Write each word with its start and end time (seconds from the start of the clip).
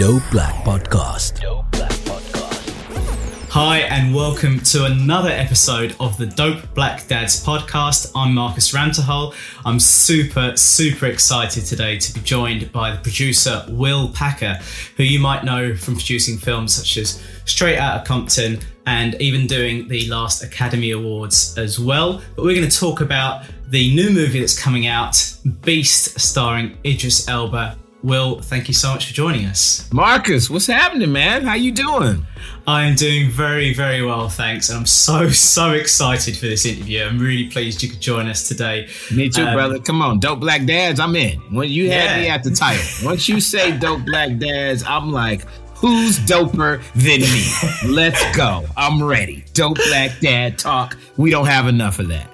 Dope 0.00 0.22
Black 0.30 0.54
Podcast. 0.64 1.44
Hi, 3.50 3.80
and 3.80 4.14
welcome 4.14 4.60
to 4.60 4.84
another 4.84 5.28
episode 5.28 5.94
of 6.00 6.16
the 6.16 6.24
Dope 6.24 6.72
Black 6.72 7.06
Dads 7.06 7.44
podcast. 7.44 8.12
I'm 8.14 8.32
Marcus 8.32 8.72
Ramtahal. 8.72 9.34
I'm 9.66 9.78
super, 9.78 10.56
super 10.56 11.06
excited 11.06 11.66
today 11.66 11.98
to 11.98 12.14
be 12.14 12.20
joined 12.20 12.72
by 12.72 12.92
the 12.92 12.98
producer 12.98 13.66
Will 13.68 14.08
Packer, 14.10 14.60
who 14.96 15.02
you 15.02 15.18
might 15.18 15.44
know 15.44 15.76
from 15.76 15.96
producing 15.96 16.38
films 16.38 16.74
such 16.74 16.96
as 16.96 17.22
Straight 17.44 17.76
Outta 17.76 18.06
Compton 18.06 18.60
and 18.90 19.14
even 19.20 19.46
doing 19.46 19.86
the 19.86 20.04
last 20.08 20.42
Academy 20.42 20.90
Awards 20.90 21.56
as 21.56 21.78
well. 21.78 22.20
But 22.34 22.44
we're 22.44 22.56
going 22.56 22.68
to 22.68 22.76
talk 22.76 23.00
about 23.00 23.44
the 23.68 23.94
new 23.94 24.10
movie 24.10 24.40
that's 24.40 24.60
coming 24.60 24.88
out, 24.88 25.16
Beast, 25.62 26.18
starring 26.18 26.76
Idris 26.84 27.28
Elba 27.28 27.78
Will, 28.02 28.40
thank 28.40 28.66
you 28.66 28.72
so 28.72 28.92
much 28.92 29.06
for 29.06 29.12
joining 29.12 29.44
us. 29.44 29.90
Marcus, 29.92 30.48
what's 30.48 30.66
happening, 30.66 31.12
man? 31.12 31.44
How 31.44 31.54
you 31.54 31.70
doing? 31.70 32.26
I 32.66 32.84
am 32.84 32.94
doing 32.94 33.30
very, 33.30 33.74
very 33.74 34.02
well, 34.02 34.30
thanks. 34.30 34.70
And 34.70 34.78
I'm 34.78 34.86
so, 34.86 35.28
so 35.28 35.72
excited 35.72 36.34
for 36.36 36.46
this 36.46 36.64
interview. 36.64 37.04
I'm 37.04 37.18
really 37.18 37.48
pleased 37.48 37.82
you 37.82 37.90
could 37.90 38.00
join 38.00 38.26
us 38.26 38.48
today. 38.48 38.88
Me 39.14 39.28
too, 39.28 39.42
um, 39.42 39.54
brother. 39.54 39.78
Come 39.78 40.00
on, 40.00 40.18
Dope 40.18 40.40
Black 40.40 40.64
Dads, 40.64 40.98
I'm 40.98 41.14
in. 41.14 41.40
When 41.54 41.68
you 41.68 41.90
had 41.90 42.20
me 42.20 42.28
at 42.28 42.42
the 42.42 42.52
title, 42.52 43.06
once 43.06 43.28
you 43.28 43.38
say 43.38 43.76
Dope 43.78 44.06
Black 44.06 44.38
Dads, 44.38 44.82
I'm 44.84 45.12
like, 45.12 45.44
who's 45.80 46.18
doper 46.18 46.82
than 46.92 47.20
me? 47.20 47.94
Let's 47.94 48.36
go. 48.36 48.66
I'm 48.76 49.02
ready. 49.02 49.44
Dope 49.54 49.78
Black 49.88 50.20
Dad 50.20 50.58
talk. 50.58 50.96
We 51.16 51.30
don't 51.30 51.46
have 51.46 51.66
enough 51.66 51.98
of 51.98 52.08
that. 52.08 52.30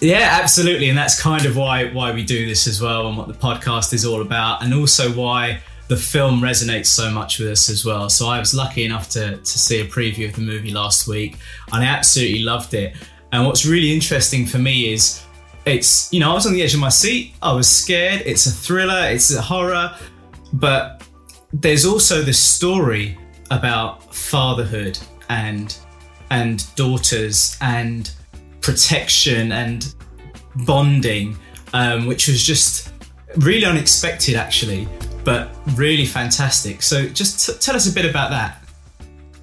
Yeah, 0.00 0.38
absolutely, 0.40 0.88
and 0.88 0.96
that's 0.96 1.20
kind 1.20 1.44
of 1.46 1.56
why 1.56 1.92
why 1.92 2.12
we 2.12 2.24
do 2.24 2.46
this 2.46 2.66
as 2.66 2.80
well, 2.80 3.08
and 3.08 3.16
what 3.16 3.28
the 3.28 3.34
podcast 3.34 3.92
is 3.92 4.04
all 4.04 4.22
about, 4.22 4.62
and 4.62 4.72
also 4.72 5.12
why 5.12 5.60
the 5.88 5.96
film 5.96 6.40
resonates 6.40 6.86
so 6.86 7.10
much 7.10 7.38
with 7.38 7.48
us 7.48 7.68
as 7.68 7.84
well. 7.84 8.08
So 8.08 8.28
I 8.28 8.38
was 8.38 8.54
lucky 8.54 8.84
enough 8.84 9.08
to 9.10 9.36
to 9.36 9.58
see 9.58 9.80
a 9.80 9.84
preview 9.84 10.28
of 10.28 10.36
the 10.36 10.42
movie 10.42 10.70
last 10.70 11.08
week, 11.08 11.36
and 11.72 11.82
I 11.82 11.86
absolutely 11.86 12.42
loved 12.42 12.74
it. 12.74 12.94
And 13.32 13.46
what's 13.46 13.66
really 13.66 13.92
interesting 13.92 14.46
for 14.46 14.58
me 14.58 14.92
is 14.92 15.22
it's 15.66 16.12
you 16.12 16.20
know 16.20 16.30
I 16.30 16.34
was 16.34 16.46
on 16.46 16.52
the 16.52 16.62
edge 16.62 16.74
of 16.74 16.80
my 16.80 16.88
seat, 16.88 17.34
I 17.42 17.52
was 17.52 17.68
scared. 17.68 18.22
It's 18.24 18.46
a 18.46 18.50
thriller, 18.50 19.10
it's 19.10 19.34
a 19.34 19.42
horror, 19.42 19.94
but 20.52 20.99
there's 21.52 21.84
also 21.84 22.22
this 22.22 22.38
story 22.38 23.18
about 23.50 24.14
fatherhood 24.14 24.98
and 25.28 25.76
and 26.30 26.72
daughters 26.76 27.56
and 27.60 28.12
protection 28.60 29.50
and 29.52 29.94
bonding, 30.64 31.36
um, 31.72 32.06
which 32.06 32.28
was 32.28 32.42
just 32.42 32.92
really 33.38 33.64
unexpected, 33.64 34.36
actually, 34.36 34.86
but 35.24 35.50
really 35.74 36.06
fantastic. 36.06 36.82
So, 36.82 37.08
just 37.08 37.46
t- 37.46 37.58
tell 37.60 37.74
us 37.74 37.90
a 37.90 37.92
bit 37.92 38.08
about 38.08 38.30
that. 38.30 38.62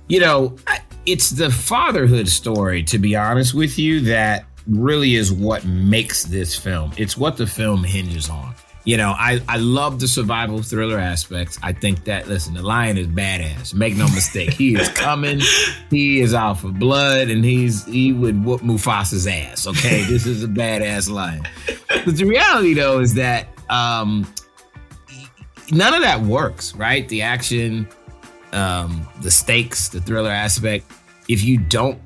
You 0.08 0.22
know, 0.22 0.56
it's 1.06 1.30
the 1.30 1.50
fatherhood 1.50 2.30
story, 2.30 2.84
to 2.84 2.98
be 2.98 3.18
honest 3.18 3.54
with 3.54 3.78
you, 3.78 4.00
that 4.02 4.46
really 4.68 5.16
is 5.16 5.32
what 5.32 5.66
makes 5.66 6.24
this 6.24 6.56
film. 6.56 6.94
It's 6.98 7.18
what 7.18 7.36
the 7.36 7.48
film 7.48 7.84
hinges 7.84 8.30
on 8.30 8.56
you 8.88 8.96
know, 8.96 9.10
I, 9.10 9.42
I 9.50 9.58
love 9.58 10.00
the 10.00 10.08
survival 10.08 10.62
thriller 10.62 10.98
aspects. 10.98 11.60
I 11.62 11.74
think 11.74 12.06
that, 12.06 12.30
listen, 12.30 12.54
the 12.54 12.62
lion 12.62 12.98
is 12.98 13.06
badass. 13.06 13.74
Make 13.74 13.98
no 13.98 14.06
mistake. 14.06 14.54
He 14.54 14.76
is 14.76 14.88
coming. 14.88 15.42
he 15.90 16.22
is 16.22 16.34
out 16.34 16.62
for 16.62 16.70
blood 16.70 17.28
and 17.28 17.44
he's, 17.44 17.84
he 17.84 18.14
would 18.14 18.46
whoop 18.46 18.62
Mufasa's 18.62 19.28
ass. 19.28 19.68
Okay. 19.68 20.06
this 20.06 20.26
is 20.26 20.42
a 20.42 20.48
badass 20.48 21.12
lion. 21.12 21.46
But 22.06 22.16
the 22.16 22.24
reality 22.24 22.74
though 22.76 23.00
is 23.00 23.14
that, 23.16 23.50
um, 23.70 24.26
none 25.70 25.94
of 25.94 26.02
that 26.04 26.22
works, 26.22 26.74
right? 26.74 27.10
The 27.10 27.24
action, 27.24 27.90
um, 28.54 29.06
the 29.22 29.32
stakes, 29.32 29.90
the 29.90 30.00
thriller 30.00 30.32
aspect. 30.32 30.90
If 31.28 31.44
you 31.44 31.58
don't 31.58 32.00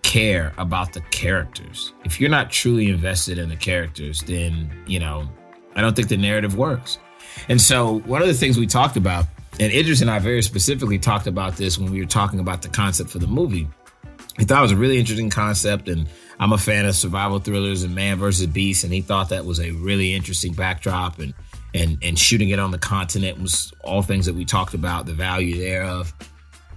care 0.00 0.54
about 0.56 0.94
the 0.94 1.02
characters, 1.10 1.92
if 2.06 2.22
you're 2.22 2.30
not 2.30 2.50
truly 2.50 2.88
invested 2.88 3.36
in 3.36 3.50
the 3.50 3.56
characters, 3.56 4.22
then, 4.22 4.72
you 4.86 4.98
know, 4.98 5.28
I 5.76 5.82
don't 5.82 5.94
think 5.94 6.08
the 6.08 6.16
narrative 6.16 6.56
works. 6.56 6.98
And 7.48 7.60
so 7.60 8.00
one 8.00 8.22
of 8.22 8.28
the 8.28 8.34
things 8.34 8.58
we 8.58 8.66
talked 8.66 8.96
about, 8.96 9.26
and 9.60 9.72
Idris 9.72 10.00
and 10.00 10.10
I 10.10 10.18
very 10.18 10.42
specifically 10.42 10.98
talked 10.98 11.26
about 11.26 11.56
this 11.56 11.78
when 11.78 11.92
we 11.92 12.00
were 12.00 12.06
talking 12.06 12.40
about 12.40 12.62
the 12.62 12.68
concept 12.68 13.10
for 13.10 13.18
the 13.18 13.26
movie. 13.26 13.68
He 14.38 14.44
thought 14.44 14.58
it 14.58 14.62
was 14.62 14.72
a 14.72 14.76
really 14.76 14.98
interesting 14.98 15.30
concept, 15.30 15.88
and 15.88 16.08
I'm 16.38 16.52
a 16.52 16.58
fan 16.58 16.84
of 16.84 16.94
survival 16.94 17.38
thrillers 17.38 17.84
and 17.84 17.94
man 17.94 18.18
versus 18.18 18.46
beast, 18.46 18.84
and 18.84 18.92
he 18.92 19.00
thought 19.00 19.30
that 19.30 19.44
was 19.44 19.60
a 19.60 19.70
really 19.70 20.14
interesting 20.14 20.52
backdrop 20.52 21.18
and 21.18 21.32
and 21.74 21.98
and 22.02 22.18
shooting 22.18 22.50
it 22.50 22.58
on 22.58 22.70
the 22.70 22.78
continent 22.78 23.40
was 23.40 23.72
all 23.82 24.02
things 24.02 24.26
that 24.26 24.34
we 24.34 24.44
talked 24.44 24.74
about, 24.74 25.06
the 25.06 25.14
value 25.14 25.56
thereof. 25.58 26.12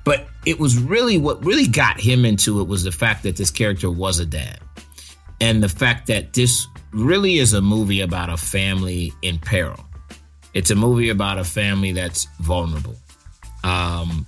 But 0.03 0.27
it 0.45 0.59
was 0.59 0.77
really 0.77 1.17
what 1.17 1.43
really 1.45 1.67
got 1.67 1.99
him 1.99 2.25
into 2.25 2.61
it 2.61 2.67
was 2.67 2.83
the 2.83 2.91
fact 2.91 3.23
that 3.23 3.35
this 3.35 3.51
character 3.51 3.91
was 3.91 4.19
a 4.19 4.25
dad. 4.25 4.59
And 5.41 5.63
the 5.63 5.69
fact 5.69 6.07
that 6.07 6.33
this 6.33 6.67
really 6.91 7.37
is 7.37 7.53
a 7.53 7.61
movie 7.61 8.01
about 8.01 8.29
a 8.29 8.37
family 8.37 9.13
in 9.21 9.39
peril. 9.39 9.79
It's 10.53 10.71
a 10.71 10.75
movie 10.75 11.09
about 11.09 11.37
a 11.37 11.43
family 11.43 11.91
that's 11.91 12.27
vulnerable. 12.39 12.95
Um, 13.63 14.25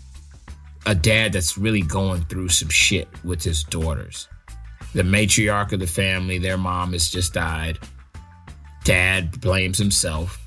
a 0.86 0.96
dad 0.96 1.34
that's 1.34 1.58
really 1.58 1.82
going 1.82 2.24
through 2.26 2.50
some 2.50 2.70
shit 2.70 3.08
with 3.24 3.44
his 3.44 3.64
daughters. 3.64 4.28
The 4.94 5.04
matriarch 5.04 5.72
of 5.72 5.80
the 5.80 5.88
family, 5.88 6.38
their 6.38 6.58
mom 6.58 6.94
has 6.94 7.10
just 7.10 7.34
died. 7.34 7.80
Dad 8.84 9.40
blames 9.40 9.78
himself. 9.78 10.40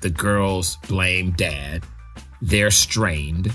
The 0.00 0.10
girls 0.10 0.76
blame 0.88 1.32
dad. 1.32 1.84
They're 2.40 2.70
strained. 2.70 3.52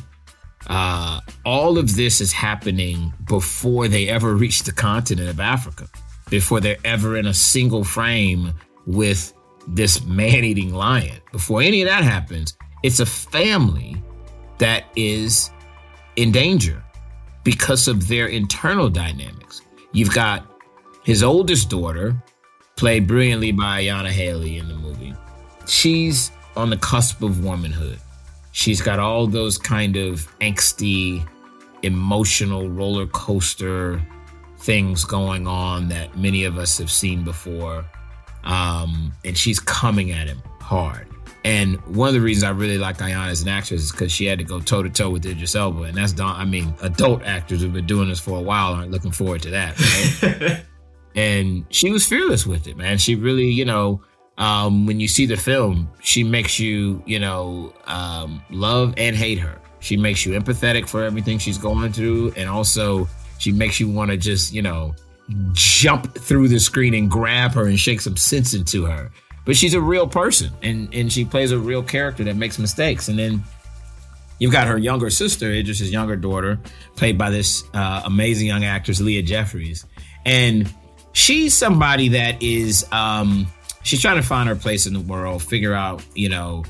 Uh, 0.67 1.21
all 1.45 1.77
of 1.77 1.95
this 1.95 2.21
is 2.21 2.31
happening 2.31 3.13
before 3.27 3.87
they 3.87 4.07
ever 4.07 4.35
reach 4.35 4.63
the 4.63 4.71
continent 4.71 5.29
of 5.29 5.39
Africa 5.39 5.87
before 6.29 6.59
they're 6.59 6.77
ever 6.83 7.17
in 7.17 7.27
a 7.27 7.33
single 7.33 7.83
frame 7.83 8.53
with 8.85 9.33
this 9.67 10.03
man 10.05 10.43
eating 10.43 10.73
lion. 10.73 11.19
Before 11.31 11.61
any 11.61 11.81
of 11.81 11.87
that 11.87 12.03
happens, 12.03 12.57
it's 12.83 12.99
a 12.99 13.05
family 13.05 14.01
that 14.59 14.85
is 14.95 15.51
in 16.15 16.31
danger 16.31 16.83
because 17.43 17.87
of 17.87 18.07
their 18.07 18.27
internal 18.27 18.89
dynamics. 18.89 19.61
You've 19.91 20.13
got 20.13 20.45
his 21.03 21.23
oldest 21.23 21.69
daughter, 21.69 22.21
played 22.75 23.07
brilliantly 23.07 23.51
by 23.51 23.83
Iyana 23.83 24.09
Halley 24.09 24.57
in 24.57 24.67
the 24.67 24.75
movie. 24.75 25.13
She's 25.67 26.31
on 26.55 26.69
the 26.69 26.77
cusp 26.77 27.21
of 27.23 27.43
womanhood. 27.43 27.99
She's 28.51 28.81
got 28.81 28.99
all 28.99 29.27
those 29.27 29.57
kind 29.57 29.95
of 29.95 30.27
angsty, 30.39 31.27
emotional 31.83 32.69
roller 32.69 33.05
coaster 33.07 34.01
things 34.59 35.05
going 35.05 35.47
on 35.47 35.89
that 35.89 36.17
many 36.17 36.43
of 36.43 36.57
us 36.57 36.77
have 36.77 36.91
seen 36.91 37.23
before. 37.23 37.85
Um, 38.43 39.11
and 39.25 39.37
she's 39.37 39.59
coming 39.59 40.11
at 40.11 40.27
him 40.27 40.41
hard. 40.61 41.07
And 41.43 41.79
one 41.95 42.09
of 42.09 42.13
the 42.13 42.19
reasons 42.19 42.43
I 42.43 42.49
really 42.49 42.77
like 42.77 42.97
Iyana 42.97 43.29
as 43.29 43.41
an 43.41 43.47
actress 43.47 43.83
is 43.83 43.91
because 43.91 44.11
she 44.11 44.25
had 44.25 44.37
to 44.39 44.43
go 44.43 44.59
toe 44.59 44.83
to 44.83 44.89
toe 44.89 45.09
with 45.09 45.25
Idris 45.25 45.55
Elba, 45.55 45.83
and 45.83 45.97
that's 45.97 46.11
done. 46.11 46.35
I 46.35 46.43
mean, 46.43 46.73
adult 46.81 47.23
actors 47.23 47.61
who've 47.61 47.71
been 47.71 47.85
doing 47.85 48.09
this 48.09 48.19
for 48.19 48.37
a 48.37 48.41
while 48.41 48.73
aren't 48.73 48.91
looking 48.91 49.11
forward 49.11 49.43
to 49.43 49.51
that. 49.51 50.21
Right? 50.21 50.65
and 51.15 51.65
she 51.69 51.89
was 51.89 52.05
fearless 52.05 52.45
with 52.45 52.67
it, 52.67 52.75
man. 52.75 52.97
She 52.97 53.15
really, 53.15 53.47
you 53.47 53.63
know, 53.63 54.01
um, 54.37 54.85
when 54.85 54.99
you 54.99 55.07
see 55.07 55.25
the 55.25 55.37
film, 55.37 55.89
she 56.01 56.21
makes 56.21 56.59
you, 56.59 57.01
you 57.05 57.19
know, 57.19 57.73
um, 57.85 58.43
love 58.49 58.93
and 58.97 59.15
hate 59.15 59.39
her. 59.39 59.57
She 59.79 59.95
makes 59.95 60.25
you 60.25 60.37
empathetic 60.37 60.89
for 60.89 61.03
everything 61.03 61.37
she's 61.37 61.57
going 61.57 61.93
through, 61.93 62.33
and 62.35 62.49
also 62.49 63.07
she 63.37 63.51
makes 63.51 63.79
you 63.79 63.89
want 63.89 64.11
to 64.11 64.17
just, 64.17 64.53
you 64.53 64.61
know, 64.61 64.95
jump 65.53 66.15
through 66.17 66.47
the 66.47 66.59
screen 66.59 66.93
and 66.93 67.09
grab 67.09 67.51
her 67.53 67.65
and 67.65 67.79
shake 67.79 68.01
some 68.01 68.17
sense 68.17 68.53
into 68.53 68.85
her. 68.85 69.11
But 69.45 69.55
she's 69.55 69.73
a 69.73 69.81
real 69.81 70.07
person 70.07 70.51
and, 70.61 70.93
and 70.93 71.11
she 71.11 71.25
plays 71.25 71.51
a 71.51 71.59
real 71.59 71.83
character 71.83 72.23
that 72.25 72.35
makes 72.35 72.59
mistakes. 72.59 73.07
And 73.07 73.17
then 73.17 73.43
you've 74.39 74.51
got 74.51 74.67
her 74.67 74.77
younger 74.77 75.09
sister, 75.09 75.51
Idris's 75.51 75.91
younger 75.91 76.15
daughter, 76.15 76.59
played 76.95 77.17
by 77.17 77.29
this 77.29 77.63
uh, 77.73 78.01
amazing 78.05 78.47
young 78.47 78.65
actress, 78.65 78.99
Leah 78.99 79.23
Jeffries. 79.23 79.85
And 80.25 80.73
she's 81.13 81.53
somebody 81.53 82.09
that 82.09 82.41
is, 82.43 82.85
um, 82.91 83.47
she's 83.83 84.01
trying 84.01 84.17
to 84.17 84.27
find 84.27 84.49
her 84.49 84.55
place 84.55 84.85
in 84.85 84.93
the 84.93 84.99
world, 84.99 85.41
figure 85.41 85.73
out, 85.73 86.03
you 86.13 86.29
know, 86.29 86.65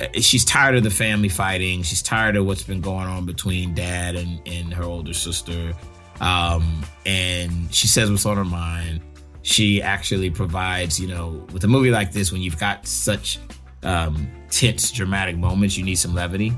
uh, 0.00 0.06
she's 0.20 0.44
tired 0.44 0.74
of 0.74 0.82
the 0.82 0.90
family 0.90 1.28
fighting. 1.28 1.82
She's 1.82 2.02
tired 2.02 2.36
of 2.36 2.46
what's 2.46 2.62
been 2.62 2.80
going 2.80 3.06
on 3.06 3.26
between 3.26 3.74
dad 3.74 4.16
and, 4.16 4.40
and 4.46 4.72
her 4.72 4.84
older 4.84 5.12
sister. 5.12 5.74
Um, 6.22 6.84
and 7.04 7.74
she 7.74 7.86
says 7.88 8.10
what's 8.10 8.24
on 8.24 8.38
her 8.38 8.44
mind. 8.44 9.02
She 9.42 9.82
actually 9.82 10.30
provides, 10.30 10.98
you 10.98 11.08
know, 11.08 11.44
with 11.52 11.64
a 11.64 11.68
movie 11.68 11.90
like 11.90 12.12
this, 12.12 12.32
when 12.32 12.40
you've 12.42 12.58
got 12.58 12.86
such 12.86 13.38
um, 13.82 14.30
tense, 14.48 14.90
dramatic 14.92 15.36
moments, 15.36 15.76
you 15.76 15.84
need 15.84 15.96
some 15.96 16.14
levity. 16.14 16.52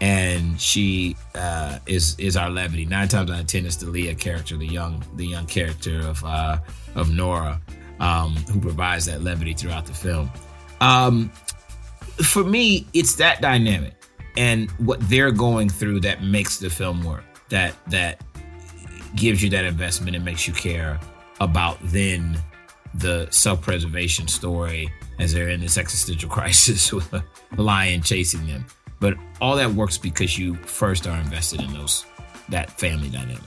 and 0.00 0.60
she 0.60 1.16
uh, 1.34 1.78
is 1.86 2.14
is 2.18 2.36
our 2.36 2.50
levity. 2.50 2.84
Nine 2.86 3.08
times 3.08 3.30
out 3.30 3.40
of 3.40 3.46
ten, 3.46 3.66
it's 3.66 3.76
the 3.76 3.86
Leah 3.86 4.14
character, 4.14 4.56
the 4.56 4.66
young 4.66 5.02
the 5.16 5.26
young 5.26 5.46
character 5.46 6.00
of 6.00 6.24
uh, 6.24 6.58
of 6.94 7.10
Norah, 7.10 7.60
um, 8.00 8.34
who 8.52 8.60
provides 8.60 9.06
that 9.06 9.22
levity 9.22 9.54
throughout 9.54 9.86
the 9.86 9.94
film. 9.94 10.30
Um, 10.80 11.30
for 12.24 12.44
me, 12.44 12.86
it's 12.94 13.16
that 13.16 13.40
dynamic 13.40 13.94
and 14.36 14.70
what 14.72 15.00
they're 15.08 15.32
going 15.32 15.68
through 15.68 16.00
that 16.00 16.22
makes 16.22 16.58
the 16.58 16.70
film 16.70 17.02
work. 17.04 17.24
That 17.48 17.74
that 17.88 18.22
gives 19.14 19.42
you 19.42 19.50
that 19.50 19.64
investment 19.64 20.16
and 20.16 20.24
makes 20.24 20.46
you 20.46 20.54
care 20.54 20.98
about 21.40 21.78
then 21.82 22.38
the 22.94 23.28
self-preservation 23.30 24.28
story 24.28 24.92
as 25.18 25.32
they're 25.32 25.48
in 25.48 25.60
this 25.60 25.78
existential 25.78 26.28
crisis 26.38 26.92
with 26.92 27.12
a 27.12 27.24
lion 27.56 28.02
chasing 28.02 28.46
them. 28.46 28.64
But 29.00 29.14
all 29.40 29.56
that 29.56 29.70
works 29.70 29.96
because 29.98 30.38
you 30.38 30.54
first 30.56 31.06
are 31.06 31.18
invested 31.18 31.60
in 31.60 31.72
those 31.72 32.04
that 32.48 32.70
family 32.80 33.08
dynamic. 33.08 33.42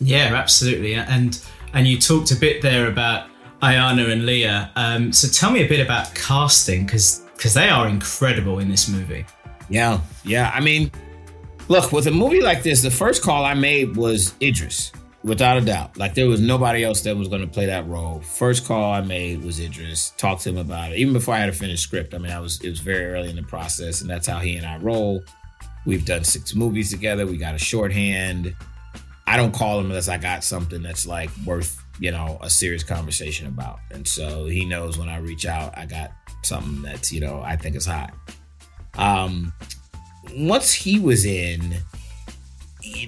Yeah, 0.00 0.34
absolutely. 0.34 0.94
And 0.94 1.40
and 1.72 1.86
you 1.86 1.98
talked 2.00 2.30
a 2.32 2.36
bit 2.36 2.62
there 2.62 2.88
about 2.88 3.28
Iyana 3.62 4.10
and 4.10 4.26
Leah. 4.26 4.70
Um, 4.76 5.12
so 5.12 5.28
tell 5.28 5.52
me 5.52 5.64
a 5.64 5.68
bit 5.68 5.80
about 5.80 6.14
casting 6.14 6.86
because 6.86 7.24
because 7.36 7.54
they 7.54 7.68
are 7.68 7.88
incredible 7.88 8.58
in 8.58 8.68
this 8.68 8.88
movie. 8.88 9.24
Yeah, 9.68 10.00
yeah. 10.24 10.50
I 10.52 10.60
mean, 10.60 10.90
look, 11.70 11.92
with 11.92 12.08
a 12.08 12.10
movie 12.10 12.42
like 12.42 12.62
this, 12.62 12.82
the 12.82 12.90
first 12.90 13.22
call 13.22 13.44
I 13.44 13.54
made 13.54 13.96
was 13.96 14.34
Idris, 14.42 14.92
without 15.22 15.56
a 15.56 15.60
doubt. 15.60 15.96
Like 15.96 16.14
there 16.14 16.26
was 16.26 16.40
nobody 16.40 16.84
else 16.84 17.00
that 17.02 17.16
was 17.16 17.28
going 17.28 17.42
to 17.42 17.46
play 17.46 17.66
that 17.66 17.86
role. 17.86 18.20
First 18.20 18.66
call 18.66 18.92
I 18.92 19.00
made 19.00 19.42
was 19.44 19.60
Idris. 19.60 20.12
Talked 20.18 20.42
to 20.42 20.50
him 20.50 20.58
about 20.58 20.92
it, 20.92 20.98
even 20.98 21.14
before 21.14 21.34
I 21.34 21.38
had 21.38 21.48
a 21.48 21.52
finished 21.52 21.84
script. 21.84 22.12
I 22.12 22.18
mean, 22.18 22.32
I 22.32 22.40
was 22.40 22.60
it 22.60 22.68
was 22.68 22.80
very 22.80 23.06
early 23.06 23.30
in 23.30 23.36
the 23.36 23.42
process, 23.44 24.02
and 24.02 24.10
that's 24.10 24.26
how 24.26 24.40
he 24.40 24.56
and 24.56 24.66
I 24.66 24.76
roll. 24.78 25.22
We've 25.86 26.04
done 26.04 26.24
six 26.24 26.54
movies 26.54 26.90
together. 26.90 27.26
We 27.26 27.38
got 27.38 27.54
a 27.54 27.58
shorthand. 27.58 28.54
I 29.26 29.36
don't 29.36 29.54
call 29.54 29.78
him 29.78 29.86
unless 29.86 30.08
I 30.08 30.18
got 30.18 30.42
something 30.42 30.82
that's 30.82 31.06
like 31.06 31.30
worth 31.46 31.82
you 32.00 32.10
know 32.10 32.38
a 32.42 32.50
serious 32.50 32.82
conversation 32.82 33.46
about, 33.46 33.78
and 33.92 34.06
so 34.08 34.46
he 34.46 34.64
knows 34.64 34.98
when 34.98 35.08
I 35.08 35.18
reach 35.18 35.46
out, 35.46 35.78
I 35.78 35.86
got 35.86 36.10
something 36.42 36.82
that's 36.82 37.12
you 37.12 37.20
know 37.20 37.40
I 37.40 37.54
think 37.54 37.76
is 37.76 37.86
hot. 37.86 38.12
Um, 38.98 39.52
once 40.34 40.72
he 40.72 40.98
was 40.98 41.24
in, 41.24 41.76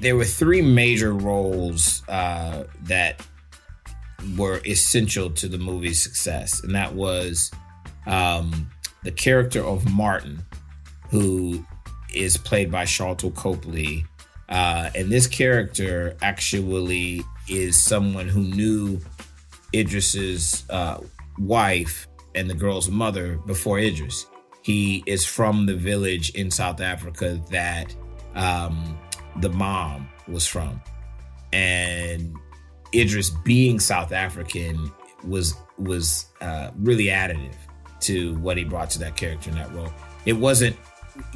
there 0.01 0.17
were 0.17 0.25
three 0.25 0.63
major 0.63 1.13
roles 1.13 2.03
uh, 2.09 2.65
that 2.83 3.27
were 4.37 4.61
essential 4.67 5.31
to 5.31 5.49
the 5.49 5.59
movie's 5.59 6.03
success, 6.03 6.63
and 6.63 6.75
that 6.75 6.95
was 6.95 7.51
um, 8.07 8.71
the 9.03 9.11
character 9.11 9.63
of 9.63 9.91
Martin, 9.91 10.43
who 11.11 11.65
is 12.15 12.37
played 12.37 12.71
by 12.71 12.85
Sharlto 12.85 13.35
Copley. 13.35 14.05
Uh, 14.49 14.91
and 14.95 15.11
this 15.11 15.27
character 15.27 16.17
actually 16.23 17.23
is 17.49 17.83
someone 17.83 18.29
who 18.29 18.43
knew 18.43 19.01
Idris's 19.73 20.65
uh, 20.69 20.99
wife 21.39 22.07
and 22.35 22.49
the 22.49 22.55
girl's 22.55 22.91
mother 22.91 23.39
before 23.47 23.79
Idris. 23.79 24.27
He 24.63 25.03
is 25.07 25.25
from 25.25 25.67
the 25.67 25.75
village 25.75 26.31
in 26.31 26.51
South 26.51 26.81
Africa 26.81 27.41
that 27.51 27.95
um, 28.35 28.99
the 29.41 29.51
mom 29.51 30.09
was 30.29 30.47
from. 30.47 30.81
And 31.53 32.37
Idris 32.95 33.31
being 33.45 33.81
South 33.81 34.13
African 34.13 34.91
was 35.25 35.55
was 35.79 36.27
uh, 36.41 36.71
really 36.79 37.07
additive 37.07 37.55
to 38.01 38.35
what 38.37 38.57
he 38.57 38.65
brought 38.65 38.91
to 38.91 38.99
that 39.01 39.17
character 39.17 39.51
in 39.51 39.57
that 39.57 39.73
role. 39.75 39.93
It 40.27 40.35
wasn't 40.35 40.77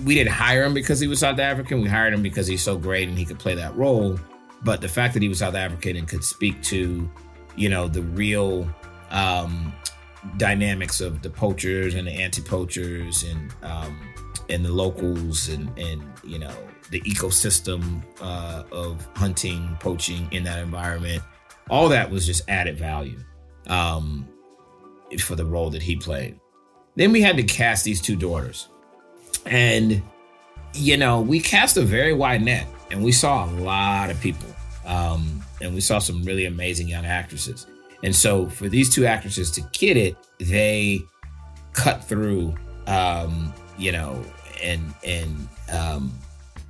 we 0.05 0.15
didn't 0.15 0.33
hire 0.33 0.65
him 0.65 0.75
because 0.75 1.01
he 1.01 1.07
was 1.07 1.21
South 1.21 1.39
African. 1.39 1.81
We 1.83 1.89
hired 1.89 2.15
him 2.15 2.23
because 2.23 2.47
he's 2.47 2.63
so 2.63 2.79
great 2.79 3.09
and 3.09 3.19
he 3.19 3.25
could 3.25 3.39
play 3.39 3.55
that 3.55 3.77
role. 3.77 4.19
But 4.63 4.81
the 4.81 4.89
fact 4.89 5.15
that 5.15 5.23
he 5.23 5.29
was 5.29 5.39
South 5.39 5.55
African 5.55 5.97
and 5.97 6.09
could 6.09 6.25
speak 6.25 6.63
to, 6.65 7.11
you 7.57 7.69
know, 7.69 7.89
the 7.89 8.03
real 8.03 8.69
um, 9.11 9.73
dynamics 10.37 11.01
of 11.01 11.23
the 11.23 11.31
poachers 11.31 11.95
and 11.95 12.07
the 12.07 12.13
anti-poachers 12.13 13.23
and 13.25 13.53
um, 13.63 13.99
and 14.49 14.65
the 14.65 14.73
locals 14.73 15.49
and 15.49 15.77
and 15.79 16.03
you 16.25 16.39
know 16.39 16.55
the 16.91 17.01
ecosystem 17.01 18.03
uh, 18.21 18.63
of 18.71 19.07
hunting, 19.17 19.77
poaching 19.81 20.29
in 20.31 20.45
that 20.45 20.61
environment. 20.61 21.23
All 21.69 21.89
that 21.89 22.11
was 22.11 22.25
just 22.25 22.49
added 22.49 22.79
value 22.79 23.19
um, 23.67 24.29
for 25.19 25.35
the 25.35 25.45
role 25.45 25.69
that 25.71 25.83
he 25.83 25.97
played. 25.97 26.39
Then 26.95 27.11
we 27.11 27.21
had 27.21 27.37
to 27.37 27.43
cast 27.43 27.85
these 27.85 28.01
two 28.01 28.17
daughters, 28.17 28.69
and 29.45 30.03
you 30.75 30.97
know 30.97 31.21
we 31.21 31.41
cast 31.41 31.77
a 31.77 31.83
very 31.83 32.13
wide 32.13 32.43
net, 32.43 32.67
and 32.91 33.03
we 33.03 33.13
saw 33.13 33.45
a 33.45 33.51
lot 33.53 34.11
of 34.11 34.21
people, 34.21 34.49
um, 34.87 35.43
and 35.61 35.75
we 35.75 35.81
saw 35.81 35.99
some 35.99 36.23
really 36.23 36.47
amazing 36.47 36.89
young 36.89 37.05
actresses. 37.05 37.67
And 38.03 38.15
so 38.15 38.49
for 38.49 38.69
these 38.69 38.93
two 38.93 39.07
actresses 39.07 39.51
to 39.53 39.63
get 39.73 39.97
it, 39.97 40.17
they 40.39 41.01
cut 41.73 42.05
through, 42.05 42.55
um, 42.87 43.53
you 43.79 43.93
know, 43.93 44.23
and 44.63 44.95
and 45.05 45.49
um, 45.73 46.13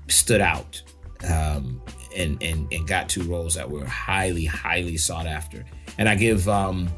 stood 0.08 0.40
out, 0.40 0.82
um, 1.28 1.80
and 2.16 2.42
and 2.42 2.72
and 2.72 2.86
got 2.86 3.08
two 3.08 3.22
roles 3.24 3.54
that 3.54 3.70
were 3.70 3.84
highly 3.84 4.44
highly 4.44 4.96
sought 4.96 5.26
after. 5.26 5.64
And 5.98 6.08
I 6.08 6.14
give 6.14 6.48
um, 6.48 6.88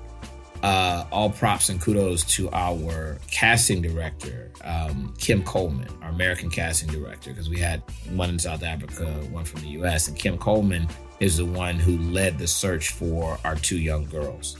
uh, 0.62 1.04
all 1.12 1.30
props 1.30 1.68
and 1.68 1.80
kudos 1.80 2.24
to 2.24 2.50
our 2.50 3.18
casting 3.30 3.80
director, 3.80 4.50
um, 4.64 5.14
Kim 5.18 5.42
Coleman, 5.42 5.88
our 6.02 6.10
American 6.10 6.50
casting 6.50 6.88
director, 6.88 7.30
because 7.30 7.48
we 7.48 7.58
had 7.58 7.82
one 8.10 8.30
in 8.30 8.38
South 8.38 8.62
Africa, 8.62 9.06
one 9.30 9.44
from 9.44 9.60
the 9.60 9.68
US. 9.80 10.08
And 10.08 10.16
Kim 10.16 10.36
Coleman 10.36 10.88
is 11.20 11.36
the 11.36 11.44
one 11.44 11.76
who 11.76 11.98
led 11.98 12.38
the 12.38 12.46
search 12.46 12.90
for 12.90 13.38
our 13.44 13.56
two 13.56 13.78
young 13.78 14.04
girls. 14.06 14.58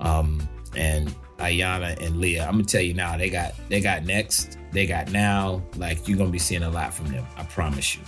Um, 0.00 0.48
and 0.76 1.14
Iyana 1.38 2.00
and 2.04 2.18
Leah, 2.18 2.44
I'm 2.44 2.52
gonna 2.52 2.64
tell 2.64 2.82
you 2.82 2.94
now, 2.94 3.16
they 3.16 3.30
got 3.30 3.54
they 3.68 3.80
got 3.80 4.04
next, 4.04 4.58
they 4.72 4.86
got 4.86 5.10
now. 5.10 5.62
Like 5.76 6.08
you're 6.08 6.18
gonna 6.18 6.30
be 6.30 6.38
seeing 6.38 6.62
a 6.62 6.70
lot 6.70 6.94
from 6.94 7.06
them. 7.08 7.26
I 7.36 7.44
promise 7.44 7.94
you. 7.96 8.02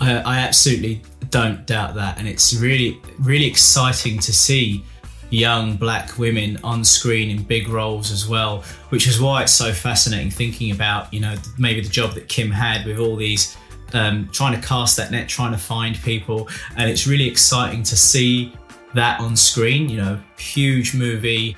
I, 0.00 0.16
I 0.16 0.38
absolutely 0.38 1.02
don't 1.28 1.66
doubt 1.66 1.94
that, 1.94 2.18
and 2.18 2.26
it's 2.26 2.54
really 2.54 3.00
really 3.18 3.46
exciting 3.46 4.18
to 4.20 4.32
see 4.32 4.84
young 5.30 5.76
black 5.76 6.18
women 6.18 6.58
on 6.64 6.84
screen 6.84 7.30
in 7.30 7.42
big 7.42 7.68
roles 7.68 8.10
as 8.10 8.28
well, 8.28 8.62
which 8.90 9.06
is 9.06 9.20
why 9.20 9.42
it's 9.42 9.52
so 9.52 9.72
fascinating 9.72 10.30
thinking 10.30 10.72
about, 10.72 11.12
you 11.14 11.20
know, 11.20 11.36
maybe 11.56 11.80
the 11.80 11.88
job 11.88 12.14
that 12.14 12.28
Kim 12.28 12.50
had 12.50 12.84
with 12.84 12.98
all 12.98 13.16
these 13.16 13.56
um, 13.94 14.28
trying 14.32 14.58
to 14.60 14.66
cast 14.66 14.96
that 14.96 15.10
net, 15.10 15.28
trying 15.28 15.52
to 15.52 15.58
find 15.58 15.96
people. 16.02 16.48
And 16.76 16.90
it's 16.90 17.06
really 17.06 17.28
exciting 17.28 17.82
to 17.84 17.96
see 17.96 18.52
that 18.94 19.20
on 19.20 19.36
screen, 19.36 19.88
you 19.88 19.96
know, 19.98 20.20
huge 20.38 20.94
movie. 20.94 21.56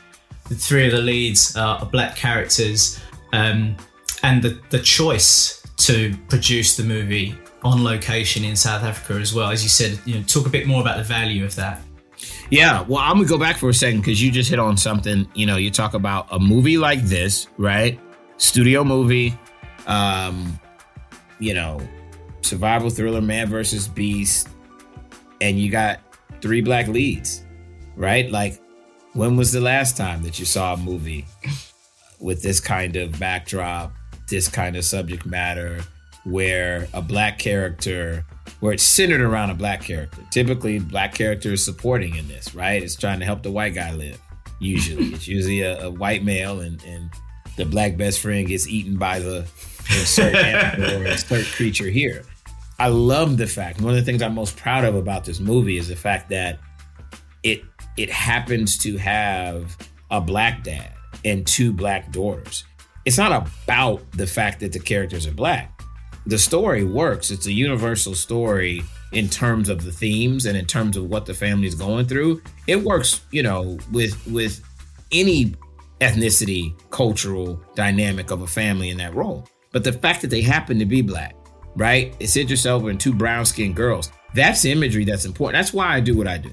The 0.49 0.55
three 0.55 0.87
of 0.87 0.93
the 0.93 1.01
leads 1.01 1.57
are 1.57 1.85
black 1.87 2.17
characters. 2.17 3.01
Um, 3.33 3.77
and 4.23 4.43
the, 4.43 4.61
the 4.71 4.79
choice 4.79 5.63
to 5.79 6.15
produce 6.29 6.77
the 6.77 6.85
movie 6.85 7.35
on 7.65 7.83
location 7.85 8.45
in 8.45 8.57
South 8.57 8.83
Africa 8.83 9.21
as 9.21 9.35
well. 9.35 9.51
As 9.51 9.63
you 9.63 9.69
said, 9.69 9.99
you 10.05 10.15
know, 10.15 10.23
talk 10.23 10.47
a 10.47 10.51
bit 10.51 10.67
more 10.67 10.81
about 10.81 10.97
the 10.99 11.05
value 11.05 11.45
of 11.45 11.55
that. 11.57 11.83
Yeah, 12.51 12.83
well, 12.83 12.99
I'm 12.99 13.17
gonna 13.17 13.29
go 13.29 13.39
back 13.39 13.57
for 13.57 13.69
a 13.69 13.75
second 13.75 14.01
because 14.01 14.23
you 14.23 14.31
just 14.31 14.51
hit 14.51 14.59
on 14.59 14.77
something. 14.77 15.27
You 15.35 15.47
know, 15.47 15.57
you 15.57 15.71
talk 15.71 15.95
about 15.95 16.27
a 16.31 16.39
movie 16.39 16.77
like 16.77 17.03
this, 17.03 17.49
right? 17.57 17.99
Studio 18.37 18.85
movie, 18.85 19.37
um, 19.87 20.59
you 21.39 21.55
know, 21.55 21.81
survival 22.43 22.91
thriller, 22.91 23.21
man 23.21 23.49
versus 23.49 23.89
beast, 23.89 24.49
and 25.41 25.59
you 25.59 25.71
got 25.71 26.01
three 26.41 26.61
black 26.61 26.89
leads, 26.89 27.45
right? 27.97 28.31
Like, 28.31 28.61
when 29.15 29.37
was 29.37 29.53
the 29.53 29.61
last 29.61 29.97
time 29.97 30.23
that 30.23 30.39
you 30.39 30.45
saw 30.45 30.75
a 30.75 30.77
movie 30.77 31.27
with 32.21 32.43
this 32.43 32.61
kind 32.61 32.97
of 32.97 33.19
backdrop, 33.19 33.93
this 34.29 34.49
kind 34.49 34.77
of 34.77 34.85
subject 34.85 35.27
matter, 35.27 35.81
where 36.25 36.89
a 36.95 37.03
black 37.03 37.39
character 37.39 38.25
where 38.61 38.73
it's 38.73 38.83
centered 38.83 39.21
around 39.21 39.51
a 39.51 39.55
black 39.55 39.83
character. 39.83 40.23
Typically, 40.31 40.79
black 40.79 41.15
character 41.15 41.53
is 41.53 41.65
supporting 41.65 42.15
in 42.15 42.29
this, 42.29 42.55
right? 42.55 42.83
It's 42.83 42.97
trying 42.97 43.19
to 43.19 43.25
help 43.25 43.43
the 43.43 43.51
white 43.51 43.75
guy 43.75 43.93
live. 43.93 44.21
Usually, 44.61 45.07
it's 45.07 45.27
usually 45.27 45.63
a, 45.63 45.87
a 45.87 45.91
white 45.91 46.23
male, 46.23 46.61
and 46.61 46.83
and 46.85 47.11
the 47.57 47.65
black 47.65 47.97
best 47.97 48.21
friend 48.21 48.47
gets 48.47 48.69
eaten 48.69 48.97
by 48.97 49.19
the 49.19 49.39
insert 49.99 50.35
animal 50.35 51.03
or 51.03 51.07
insert 51.07 51.45
creature 51.47 51.89
here. 51.89 52.25
I 52.83 52.89
love 52.89 53.37
the 53.37 53.47
fact. 53.47 53.81
One 53.81 53.95
of 53.95 53.97
the 53.97 54.05
things 54.05 54.23
I'm 54.23 54.35
most 54.35 54.57
proud 54.57 54.85
of 54.85 54.97
about 54.97 55.25
this 55.25 55.39
movie 55.39 55.79
is 55.79 55.87
the 55.87 55.95
fact 55.95 56.29
that 56.31 56.59
it 57.45 57.63
it 57.97 58.11
happens 58.11 58.77
to 58.79 58.97
have 58.97 59.77
a 60.11 60.21
black 60.21 60.65
dad 60.65 60.93
and 61.25 61.47
two 61.47 61.73
black 61.73 62.11
daughters. 62.11 62.65
It's 63.05 63.19
not 63.19 63.31
about 63.31 64.11
the 64.11 64.27
fact 64.27 64.59
that 64.61 64.73
the 64.73 64.81
characters 64.81 65.29
are 65.29 65.33
black 65.33 65.81
the 66.27 66.39
story 66.39 66.83
works. 66.83 67.31
It's 67.31 67.47
a 67.47 67.53
universal 67.53 68.17
story 68.17 68.83
in 69.13 69.29
terms 69.29 69.69
of 69.69 69.85
the 69.85 69.93
themes 69.93 70.47
and 70.47 70.57
in 70.57 70.67
terms 70.67 70.97
of 70.97 71.09
what 71.09 71.25
the 71.25 71.35
family 71.35 71.69
is 71.69 71.77
going 71.77 72.07
through. 72.07 72.43
It 72.67 72.83
works, 72.83 73.21
you 73.31 73.45
know, 73.45 73.79
with 73.93 74.27
with 74.27 74.61
any 75.13 75.55
ethnicity, 76.01 76.75
cultural 76.91 77.63
dynamic 77.77 78.33
of 78.33 78.43
a 78.43 78.47
family 78.49 78.91
in 78.91 78.97
that 78.99 79.15
role. 79.15 79.47
But 79.71 79.85
the 79.85 79.93
fact 79.93 80.23
that 80.23 80.31
they 80.31 80.43
happen 80.43 80.81
to 80.81 80.85
be 80.85 81.01
black 81.01 81.37
right? 81.77 82.15
It's 82.21 82.37
Idris 82.37 82.67
Elba 82.67 82.89
and 82.89 83.01
two 83.01 83.15
brown 83.15 83.45
skinned 83.45 83.77
girls. 83.77 84.11
That's 84.35 84.65
imagery 84.65 85.05
that's 85.05 85.25
important. 85.25 85.59
That's 85.59 85.73
why 85.73 85.95
I 85.95 86.01
do 86.01 86.17
what 86.17 86.27
I 86.27 86.39
do. 86.39 86.53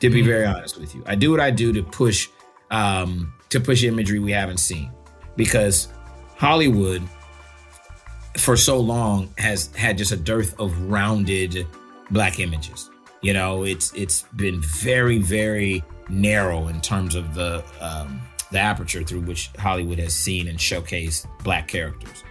To 0.00 0.10
be 0.10 0.20
very 0.20 0.44
honest 0.44 0.78
with 0.78 0.94
you, 0.94 1.02
I 1.06 1.14
do 1.14 1.30
what 1.30 1.40
I 1.40 1.50
do 1.50 1.72
to 1.72 1.82
push 1.82 2.28
um, 2.70 3.32
to 3.48 3.60
push 3.60 3.82
imagery 3.82 4.18
we 4.18 4.30
haven't 4.30 4.58
seen 4.58 4.90
because 5.36 5.88
Hollywood 6.36 7.02
for 8.36 8.56
so 8.56 8.78
long 8.78 9.32
has 9.38 9.74
had 9.74 9.96
just 9.96 10.12
a 10.12 10.16
dearth 10.16 10.58
of 10.60 10.78
rounded 10.82 11.66
black 12.10 12.40
images. 12.40 12.90
You 13.22 13.32
know, 13.32 13.64
it's 13.64 13.92
it's 13.94 14.22
been 14.36 14.60
very 14.60 15.18
very 15.18 15.82
narrow 16.08 16.68
in 16.68 16.80
terms 16.82 17.14
of 17.14 17.34
the 17.34 17.64
um, 17.80 18.20
the 18.52 18.58
aperture 18.58 19.02
through 19.02 19.22
which 19.22 19.50
Hollywood 19.58 19.98
has 19.98 20.14
seen 20.14 20.48
and 20.48 20.58
showcased 20.58 21.26
black 21.42 21.68
characters. 21.68 22.22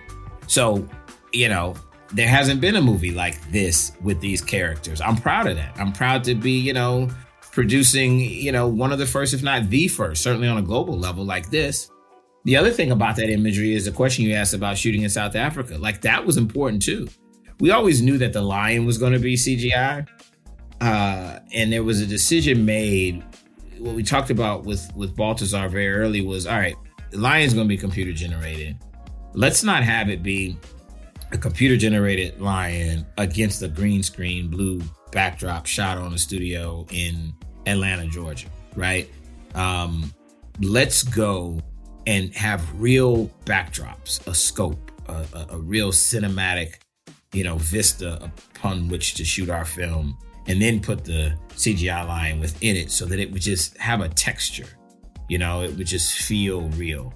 So, 0.47 0.87
you 1.33 1.49
know, 1.49 1.75
there 2.13 2.27
hasn't 2.27 2.61
been 2.61 2.75
a 2.75 2.81
movie 2.81 3.11
like 3.11 3.39
this 3.51 3.91
with 4.01 4.19
these 4.21 4.41
characters. 4.41 5.01
I'm 5.01 5.17
proud 5.17 5.47
of 5.47 5.55
that. 5.55 5.75
I'm 5.79 5.91
proud 5.91 6.23
to 6.25 6.35
be, 6.35 6.51
you 6.51 6.73
know, 6.73 7.09
producing, 7.51 8.19
you 8.19 8.51
know, 8.51 8.67
one 8.67 8.91
of 8.91 8.99
the 8.99 9.05
first, 9.05 9.33
if 9.33 9.41
not 9.41 9.69
the 9.69 9.87
first, 9.87 10.21
certainly 10.21 10.47
on 10.47 10.57
a 10.57 10.61
global 10.61 10.97
level 10.97 11.23
like 11.23 11.49
this. 11.49 11.89
The 12.43 12.55
other 12.57 12.69
thing 12.69 12.91
about 12.91 13.15
that 13.15 13.29
imagery 13.29 13.73
is 13.73 13.85
the 13.85 13.91
question 13.91 14.23
you 14.23 14.35
asked 14.35 14.53
about 14.53 14.77
shooting 14.77 15.01
in 15.01 15.09
South 15.09 15.35
Africa. 15.35 15.77
Like 15.77 16.01
that 16.01 16.25
was 16.25 16.37
important 16.37 16.83
too. 16.83 17.07
We 17.59 17.71
always 17.71 18.01
knew 18.01 18.17
that 18.19 18.33
the 18.33 18.41
lion 18.41 18.85
was 18.85 18.97
going 18.97 19.13
to 19.13 19.19
be 19.19 19.35
CGI, 19.35 20.07
uh, 20.81 21.39
and 21.53 21.71
there 21.71 21.83
was 21.83 22.01
a 22.01 22.05
decision 22.05 22.65
made. 22.65 23.23
What 23.79 23.95
we 23.95 24.03
talked 24.03 24.29
about 24.29 24.65
with 24.65 24.93
with 24.95 25.15
Baltasar 25.15 25.69
very 25.71 25.89
early 25.89 26.21
was, 26.21 26.45
all 26.45 26.57
right, 26.57 26.75
the 27.09 27.17
lion's 27.17 27.53
going 27.53 27.65
to 27.65 27.69
be 27.69 27.77
computer 27.77 28.11
generated. 28.11 28.77
Let's 29.33 29.63
not 29.63 29.83
have 29.83 30.09
it 30.09 30.21
be 30.21 30.57
a 31.35 31.37
computer 31.37 31.75
generated 31.75 32.39
lion 32.39 33.05
against 33.17 33.61
a 33.61 33.67
green 33.67 34.01
screen 34.01 34.47
blue 34.47 34.81
backdrop 35.11 35.65
shot 35.65 35.97
on 35.97 36.13
a 36.13 36.17
studio 36.17 36.85
in 36.91 37.33
Atlanta, 37.67 38.07
Georgia, 38.07 38.47
right? 38.75 39.09
Um, 39.53 40.13
let's 40.61 41.03
go 41.03 41.59
and 42.07 42.33
have 42.33 42.63
real 42.79 43.27
backdrops, 43.45 44.25
a 44.27 44.33
scope, 44.33 44.91
a, 45.07 45.25
a, 45.33 45.47
a 45.51 45.57
real 45.57 45.91
cinematic, 45.91 46.75
you 47.33 47.43
know, 47.43 47.57
vista 47.57 48.17
upon 48.23 48.87
which 48.87 49.15
to 49.15 49.25
shoot 49.25 49.49
our 49.49 49.65
film, 49.65 50.17
and 50.47 50.61
then 50.61 50.79
put 50.79 51.03
the 51.03 51.35
CGI 51.55 52.07
lion 52.07 52.39
within 52.39 52.77
it 52.77 52.91
so 52.91 53.05
that 53.05 53.19
it 53.19 53.29
would 53.31 53.41
just 53.41 53.77
have 53.77 53.99
a 53.99 54.09
texture, 54.09 54.67
you 55.27 55.37
know, 55.37 55.63
it 55.63 55.75
would 55.75 55.87
just 55.87 56.19
feel 56.19 56.61
real. 56.69 57.13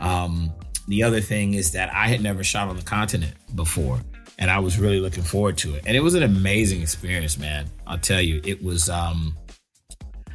Um, 0.00 0.52
the 0.88 1.02
other 1.02 1.20
thing 1.20 1.54
is 1.54 1.72
that 1.72 1.92
I 1.92 2.08
had 2.08 2.22
never 2.22 2.42
shot 2.42 2.68
on 2.68 2.76
the 2.76 2.82
continent 2.82 3.34
before, 3.54 4.00
and 4.38 4.50
I 4.50 4.58
was 4.58 4.78
really 4.78 5.00
looking 5.00 5.22
forward 5.22 5.58
to 5.58 5.74
it. 5.74 5.84
And 5.86 5.96
it 5.96 6.00
was 6.00 6.14
an 6.14 6.22
amazing 6.22 6.82
experience, 6.82 7.38
man. 7.38 7.66
I'll 7.86 7.98
tell 7.98 8.20
you, 8.20 8.40
it 8.44 8.62
was. 8.62 8.88
Um, 8.88 9.36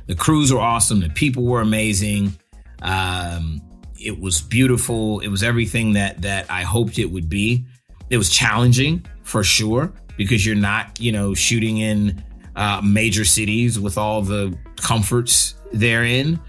the 0.05 0.15
crews 0.15 0.53
were 0.53 0.60
awesome. 0.60 1.00
The 1.00 1.10
people 1.10 1.43
were 1.43 1.62
amazing. 1.62 2.38
Um, 2.81 3.62
it 4.00 4.19
was 4.19 4.41
beautiful. 4.41 5.22
It 5.22 5.29
was 5.29 5.43
everything 5.43 5.93
that 5.93 6.22
that 6.22 6.50
I 6.50 6.63
hoped 6.63 7.00
it 7.00 7.05
would 7.05 7.29
be. 7.29 7.65
It 8.10 8.17
was 8.17 8.29
challenging 8.29 9.05
for 9.24 9.43
sure 9.43 9.91
because 10.17 10.45
you're 10.45 10.55
not, 10.55 11.00
you 11.00 11.12
know, 11.12 11.33
shooting 11.33 11.77
in 11.77 12.24
uh, 12.55 12.81
major 12.83 13.25
cities 13.25 13.79
with 13.79 13.98
all 13.98 14.22
the 14.22 14.55
comforts 14.75 15.55
therein. 15.72 16.39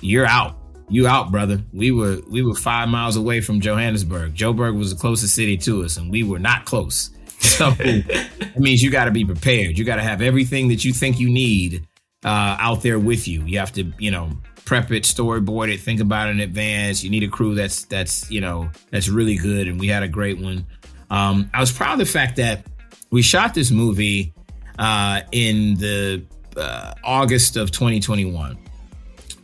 You're 0.00 0.26
out. 0.26 0.58
You 0.92 1.08
out, 1.08 1.30
brother. 1.32 1.58
We 1.72 1.90
were 1.90 2.18
we 2.28 2.42
were 2.42 2.54
five 2.54 2.86
miles 2.86 3.16
away 3.16 3.40
from 3.40 3.60
Johannesburg. 3.60 4.34
Joburg 4.34 4.76
was 4.76 4.94
the 4.94 5.00
closest 5.00 5.34
city 5.34 5.56
to 5.56 5.84
us, 5.84 5.96
and 5.96 6.10
we 6.10 6.22
were 6.22 6.38
not 6.38 6.66
close. 6.66 7.10
So 7.42 7.74
it 7.80 8.56
means 8.56 8.82
you 8.82 8.90
got 8.90 9.06
to 9.06 9.10
be 9.10 9.24
prepared. 9.24 9.76
You 9.76 9.84
got 9.84 9.96
to 9.96 10.02
have 10.02 10.22
everything 10.22 10.68
that 10.68 10.84
you 10.84 10.92
think 10.92 11.18
you 11.18 11.28
need 11.28 11.84
uh, 12.24 12.56
out 12.60 12.82
there 12.82 13.00
with 13.00 13.26
you. 13.26 13.42
You 13.42 13.58
have 13.58 13.72
to, 13.72 13.92
you 13.98 14.12
know, 14.12 14.30
prep 14.64 14.92
it, 14.92 15.02
storyboard 15.02 15.72
it, 15.72 15.80
think 15.80 16.00
about 16.00 16.28
it 16.28 16.32
in 16.32 16.40
advance. 16.40 17.02
You 17.02 17.10
need 17.10 17.24
a 17.24 17.28
crew 17.28 17.56
that's 17.56 17.84
that's 17.86 18.30
you 18.30 18.40
know 18.40 18.70
that's 18.90 19.08
really 19.08 19.36
good, 19.36 19.66
and 19.66 19.80
we 19.80 19.88
had 19.88 20.04
a 20.04 20.08
great 20.08 20.38
one. 20.38 20.64
Um, 21.10 21.50
I 21.52 21.58
was 21.58 21.72
proud 21.72 21.94
of 21.94 21.98
the 21.98 22.06
fact 22.06 22.36
that 22.36 22.64
we 23.10 23.22
shot 23.22 23.54
this 23.54 23.72
movie 23.72 24.32
uh, 24.78 25.22
in 25.32 25.74
the 25.78 26.24
uh, 26.56 26.94
August 27.02 27.56
of 27.56 27.72
2021. 27.72 28.56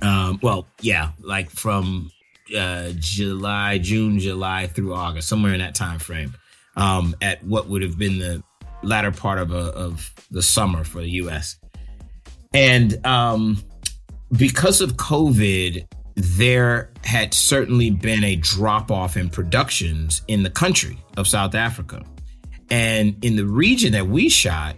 Um, 0.01 0.39
well, 0.43 0.67
yeah, 0.81 1.11
like 1.21 1.51
from 1.51 2.11
uh, 2.57 2.91
July, 2.99 3.79
June, 3.79 4.19
July 4.19 4.67
through 4.67 4.95
August, 4.95 5.29
somewhere 5.29 5.53
in 5.53 5.61
that 5.61 5.75
time 5.75 5.99
frame. 5.99 6.35
Um, 6.77 7.17
at 7.21 7.43
what 7.43 7.69
would 7.69 7.83
have 7.83 7.99
been 7.99 8.21
the 8.21 8.43
latter 8.83 9.11
part 9.11 9.39
of 9.39 9.51
a, 9.51 9.57
of 9.57 10.13
the 10.31 10.43
summer 10.43 10.85
for 10.85 11.01
the 11.01 11.11
U.S. 11.11 11.57
And 12.55 13.05
um, 13.05 13.63
because 14.31 14.81
of 14.81 14.93
COVID, 14.93 15.87
there 16.15 16.91
had 17.05 17.35
certainly 17.35 17.91
been 17.91 18.25
a 18.25 18.37
drop 18.37 18.91
off 18.91 19.17
in 19.17 19.29
productions 19.29 20.23
in 20.29 20.43
the 20.43 20.51
country 20.51 20.99
of 21.17 21.27
South 21.27 21.55
Africa. 21.55 22.05
And 22.71 23.25
in 23.25 23.37
the 23.37 23.47
region 23.47 23.93
that 23.93 24.07
we 24.07 24.29
shot, 24.29 24.77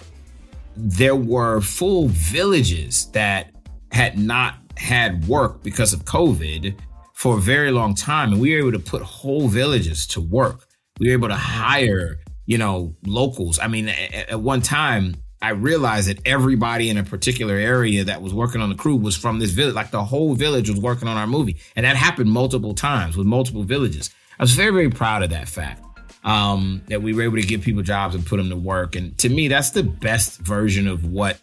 there 0.77 1.17
were 1.17 1.61
full 1.61 2.09
villages 2.09 3.07
that 3.13 3.51
had 3.91 4.19
not 4.19 4.55
had 4.81 5.27
work 5.29 5.63
because 5.63 5.93
of 5.93 6.05
COVID 6.05 6.75
for 7.15 7.37
a 7.37 7.41
very 7.41 7.71
long 7.71 7.95
time. 7.95 8.33
And 8.33 8.41
we 8.41 8.55
were 8.55 8.61
able 8.61 8.73
to 8.73 8.79
put 8.79 9.03
whole 9.03 9.47
villages 9.47 10.07
to 10.09 10.21
work. 10.21 10.67
We 10.99 11.09
were 11.09 11.13
able 11.13 11.29
to 11.29 11.35
hire, 11.35 12.19
you 12.47 12.59
know, 12.59 12.97
locals. 13.05 13.59
I 13.59 13.69
mean, 13.69 13.89
at, 13.89 14.31
at 14.31 14.41
one 14.41 14.63
time, 14.63 15.17
I 15.43 15.51
realized 15.51 16.09
that 16.09 16.19
everybody 16.27 16.91
in 16.91 16.99
a 16.99 17.05
particular 17.05 17.57
area 17.57 18.05
that 18.05 18.23
was 18.23 18.35
working 18.35 18.61
on 18.61 18.69
the 18.69 18.75
crew 18.75 18.97
was 18.97 19.17
from 19.17 19.39
this 19.39 19.51
village. 19.51 19.75
Like 19.75 19.91
the 19.91 20.05
whole 20.05 20.35
village 20.35 20.71
was 20.71 20.81
working 20.81 21.09
on 21.09 21.17
our 21.17 21.27
movie. 21.27 21.59
And 21.77 21.85
that 21.85 21.97
happened 21.97 22.31
multiple 22.31 22.75
times 22.75 23.17
with 23.17 23.27
multiple 23.27 23.65
villages. 23.65 24.11
I 24.39 24.43
was 24.43 24.53
very, 24.53 24.71
very 24.71 24.91
proud 24.91 25.23
of 25.23 25.31
that 25.31 25.49
fact. 25.49 25.85
Um, 26.23 26.83
that 26.89 27.01
we 27.01 27.15
were 27.15 27.23
able 27.23 27.37
to 27.37 27.43
give 27.43 27.63
people 27.63 27.83
jobs 27.83 28.15
and 28.15 28.27
put 28.27 28.37
them 28.37 28.51
to 28.51 28.57
work. 28.57 28.95
And 28.95 29.17
to 29.19 29.31
me, 29.31 29.49
that's 29.49 29.71
the 29.71 29.83
best 29.83 30.39
version 30.41 30.87
of 30.87 31.07
what, 31.07 31.39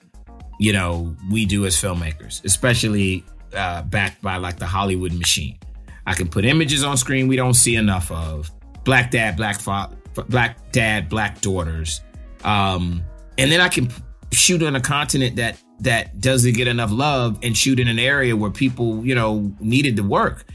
you 0.59 0.73
know, 0.73 1.15
we 1.29 1.45
do 1.45 1.65
as 1.65 1.75
filmmakers, 1.75 2.43
especially 2.43 3.23
uh, 3.53 3.83
backed 3.83 4.21
by 4.21 4.37
like 4.37 4.57
the 4.57 4.65
Hollywood 4.65 5.13
machine. 5.13 5.57
I 6.05 6.13
can 6.13 6.27
put 6.27 6.45
images 6.45 6.83
on 6.83 6.97
screen 6.97 7.27
we 7.27 7.35
don't 7.35 7.53
see 7.53 7.75
enough 7.75 8.11
of. 8.11 8.51
Black 8.83 9.11
dad, 9.11 9.35
black 9.35 9.59
father, 9.59 9.97
black 10.29 10.71
dad, 10.71 11.09
black 11.09 11.41
daughters. 11.41 12.01
Um, 12.43 13.03
and 13.37 13.51
then 13.51 13.59
I 13.59 13.67
can 13.67 13.91
shoot 14.31 14.63
on 14.63 14.75
a 14.75 14.81
continent 14.81 15.35
that 15.35 15.57
that 15.79 16.19
doesn't 16.19 16.53
get 16.53 16.67
enough 16.67 16.91
love 16.91 17.37
and 17.43 17.55
shoot 17.55 17.79
in 17.79 17.87
an 17.87 17.99
area 17.99 18.35
where 18.35 18.49
people 18.51 19.05
you 19.05 19.15
know 19.15 19.51
needed 19.59 19.95
to 19.95 20.03
work 20.03 20.45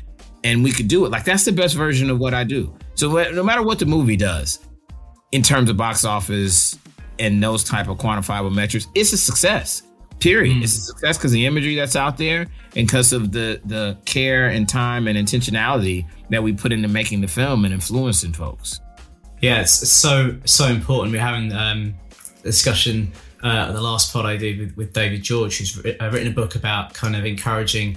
and 0.45 0.65
we 0.65 0.73
could 0.73 0.89
do 0.89 1.05
it 1.05 1.11
like 1.11 1.25
that's 1.25 1.45
the 1.45 1.53
best 1.53 1.75
version 1.75 2.11
of 2.11 2.19
what 2.19 2.35
i 2.35 2.43
do 2.43 2.75
so 2.95 3.09
no 3.31 3.43
matter 3.43 3.63
what 3.63 3.79
the 3.79 3.87
movie 3.87 4.17
does 4.17 4.59
in 5.31 5.43
terms 5.43 5.71
of 5.71 5.77
box 5.77 6.05
office 6.05 6.77
and 7.19 7.43
those 7.43 7.63
type 7.63 7.89
of 7.89 7.97
quantifiable 7.99 8.53
metrics 8.53 8.89
it's 8.95 9.13
a 9.13 9.17
success 9.17 9.85
period 10.23 10.57
mm. 10.57 10.63
it's 10.63 10.77
a 10.77 10.81
success 10.81 11.19
because 11.19 11.33
the 11.33 11.47
imagery 11.47 11.75
that's 11.75 11.97
out 11.97 12.17
there 12.17 12.47
and 12.77 12.87
because 12.87 13.13
of 13.13 13.33
the 13.33 13.61
the 13.65 13.97
care 14.05 14.47
and 14.47 14.69
time 14.69 15.07
and 15.09 15.19
intentionality 15.19 16.07
that 16.31 16.43
we 16.43 16.53
put 16.53 16.73
into 16.73 16.89
making 16.89 17.21
the 17.21 17.29
film 17.29 17.65
and 17.65 17.75
influencing 17.75 18.33
folks 18.33 18.81
yeah 19.41 19.61
it's, 19.61 19.83
it's 19.83 19.93
so 19.93 20.37
so 20.45 20.67
important 20.67 21.13
we're 21.13 21.21
having 21.21 21.53
um 21.53 21.95
discussion 22.43 23.13
uh, 23.43 23.73
the 23.73 23.81
last 23.81 24.13
pod 24.13 24.25
I 24.25 24.37
did 24.37 24.59
with, 24.59 24.77
with 24.77 24.93
David 24.93 25.23
George, 25.23 25.59
who's 25.59 25.77
uh, 25.79 26.11
written 26.13 26.29
a 26.29 26.35
book 26.35 26.55
about 26.55 26.95
kind 26.95 27.17
of 27.17 27.25
encouraging 27.25 27.97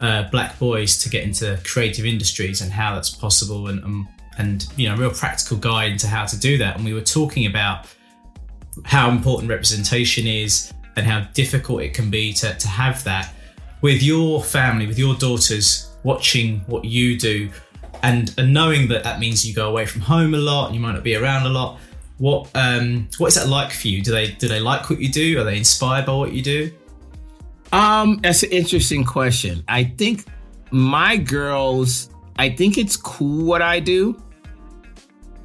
uh, 0.00 0.28
black 0.30 0.58
boys 0.58 0.98
to 0.98 1.10
get 1.10 1.22
into 1.22 1.58
creative 1.64 2.06
industries 2.06 2.62
and 2.62 2.72
how 2.72 2.94
that's 2.94 3.10
possible, 3.10 3.68
and 3.68 3.84
um, 3.84 4.08
and 4.38 4.66
you 4.76 4.88
know, 4.88 4.94
a 4.94 4.98
real 4.98 5.10
practical 5.10 5.56
guide 5.56 5.92
into 5.92 6.06
how 6.06 6.24
to 6.24 6.38
do 6.38 6.56
that. 6.58 6.76
And 6.76 6.84
we 6.84 6.94
were 6.94 7.02
talking 7.02 7.46
about 7.46 7.86
how 8.84 9.10
important 9.10 9.50
representation 9.50 10.26
is 10.26 10.72
and 10.96 11.06
how 11.06 11.20
difficult 11.34 11.82
it 11.82 11.94
can 11.94 12.10
be 12.10 12.32
to, 12.34 12.54
to 12.54 12.68
have 12.68 13.04
that 13.04 13.32
with 13.82 14.02
your 14.02 14.42
family, 14.42 14.86
with 14.86 14.98
your 14.98 15.14
daughters 15.14 15.90
watching 16.02 16.60
what 16.60 16.84
you 16.84 17.18
do, 17.18 17.50
and 18.02 18.34
and 18.38 18.52
knowing 18.52 18.88
that 18.88 19.04
that 19.04 19.20
means 19.20 19.46
you 19.46 19.54
go 19.54 19.68
away 19.68 19.86
from 19.86 20.00
home 20.00 20.34
a 20.34 20.38
lot, 20.38 20.72
you 20.72 20.80
might 20.80 20.92
not 20.92 21.04
be 21.04 21.16
around 21.16 21.46
a 21.46 21.50
lot 21.50 21.78
what 22.18 22.50
um, 22.54 23.08
what 23.18 23.28
is 23.28 23.34
that 23.34 23.48
like 23.48 23.72
for 23.72 23.88
you? 23.88 24.02
Do 24.02 24.10
they 24.10 24.32
do 24.32 24.48
they 24.48 24.60
like 24.60 24.88
what 24.88 25.00
you 25.00 25.10
do? 25.10 25.38
Are 25.40 25.44
they 25.44 25.58
inspired 25.58 26.06
by 26.06 26.14
what 26.14 26.32
you 26.32 26.42
do? 26.42 26.72
Um, 27.72 28.20
that's 28.22 28.42
an 28.42 28.50
interesting 28.50 29.04
question. 29.04 29.62
I 29.68 29.84
think 29.84 30.24
my 30.70 31.16
girls, 31.16 32.10
I 32.38 32.50
think 32.50 32.78
it's 32.78 32.96
cool 32.96 33.44
what 33.44 33.60
I 33.60 33.80
do. 33.80 34.20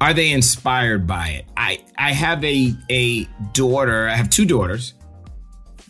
Are 0.00 0.14
they 0.14 0.32
inspired 0.32 1.06
by 1.06 1.28
it? 1.28 1.46
I 1.56 1.84
I 1.98 2.12
have 2.12 2.42
a 2.44 2.74
a 2.90 3.24
daughter. 3.52 4.08
I 4.08 4.14
have 4.14 4.30
two 4.30 4.46
daughters. 4.46 4.94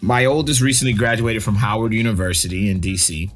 My 0.03 0.27
oldest 0.27 0.61
recently 0.61 0.93
graduated 0.93 1.43
from 1.43 1.55
Howard 1.55 1.93
University 1.95 2.71
in 2.71 2.81
DC, 2.81 3.31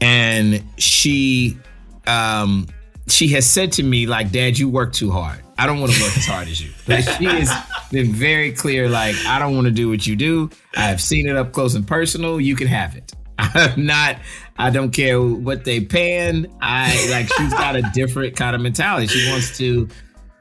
and 0.00 0.62
she 0.76 1.58
um 2.06 2.68
she 3.08 3.28
has 3.28 3.48
said 3.48 3.72
to 3.72 3.82
me 3.82 4.06
like, 4.06 4.30
"Dad, 4.30 4.58
you 4.58 4.68
work 4.68 4.92
too 4.92 5.10
hard." 5.10 5.40
I 5.56 5.66
don't 5.66 5.80
want 5.80 5.92
to 5.92 6.02
work 6.02 6.16
as 6.16 6.26
hard 6.26 6.48
as 6.48 6.60
you. 6.60 6.72
Like, 6.86 7.08
she 7.18 7.24
has 7.24 7.50
been 7.90 8.12
very 8.12 8.52
clear. 8.52 8.88
Like, 8.88 9.14
I 9.26 9.38
don't 9.38 9.54
want 9.54 9.66
to 9.66 9.70
do 9.70 9.88
what 9.88 10.06
you 10.06 10.16
do. 10.16 10.50
I 10.76 10.82
have 10.82 11.00
seen 11.00 11.28
it 11.28 11.36
up 11.36 11.52
close 11.52 11.74
and 11.74 11.86
personal. 11.86 12.40
You 12.40 12.56
can 12.56 12.66
have 12.66 12.96
it. 12.96 13.12
I'm 13.38 13.86
not. 13.86 14.18
I 14.56 14.70
don't 14.70 14.90
care 14.90 15.20
what 15.20 15.64
they 15.64 15.80
paying. 15.80 16.46
I 16.60 17.08
like. 17.10 17.32
She's 17.32 17.52
got 17.52 17.76
a 17.76 17.82
different 17.94 18.36
kind 18.36 18.54
of 18.54 18.62
mentality. 18.62 19.06
She 19.06 19.30
wants 19.30 19.56
to 19.58 19.88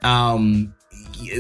um 0.03 0.73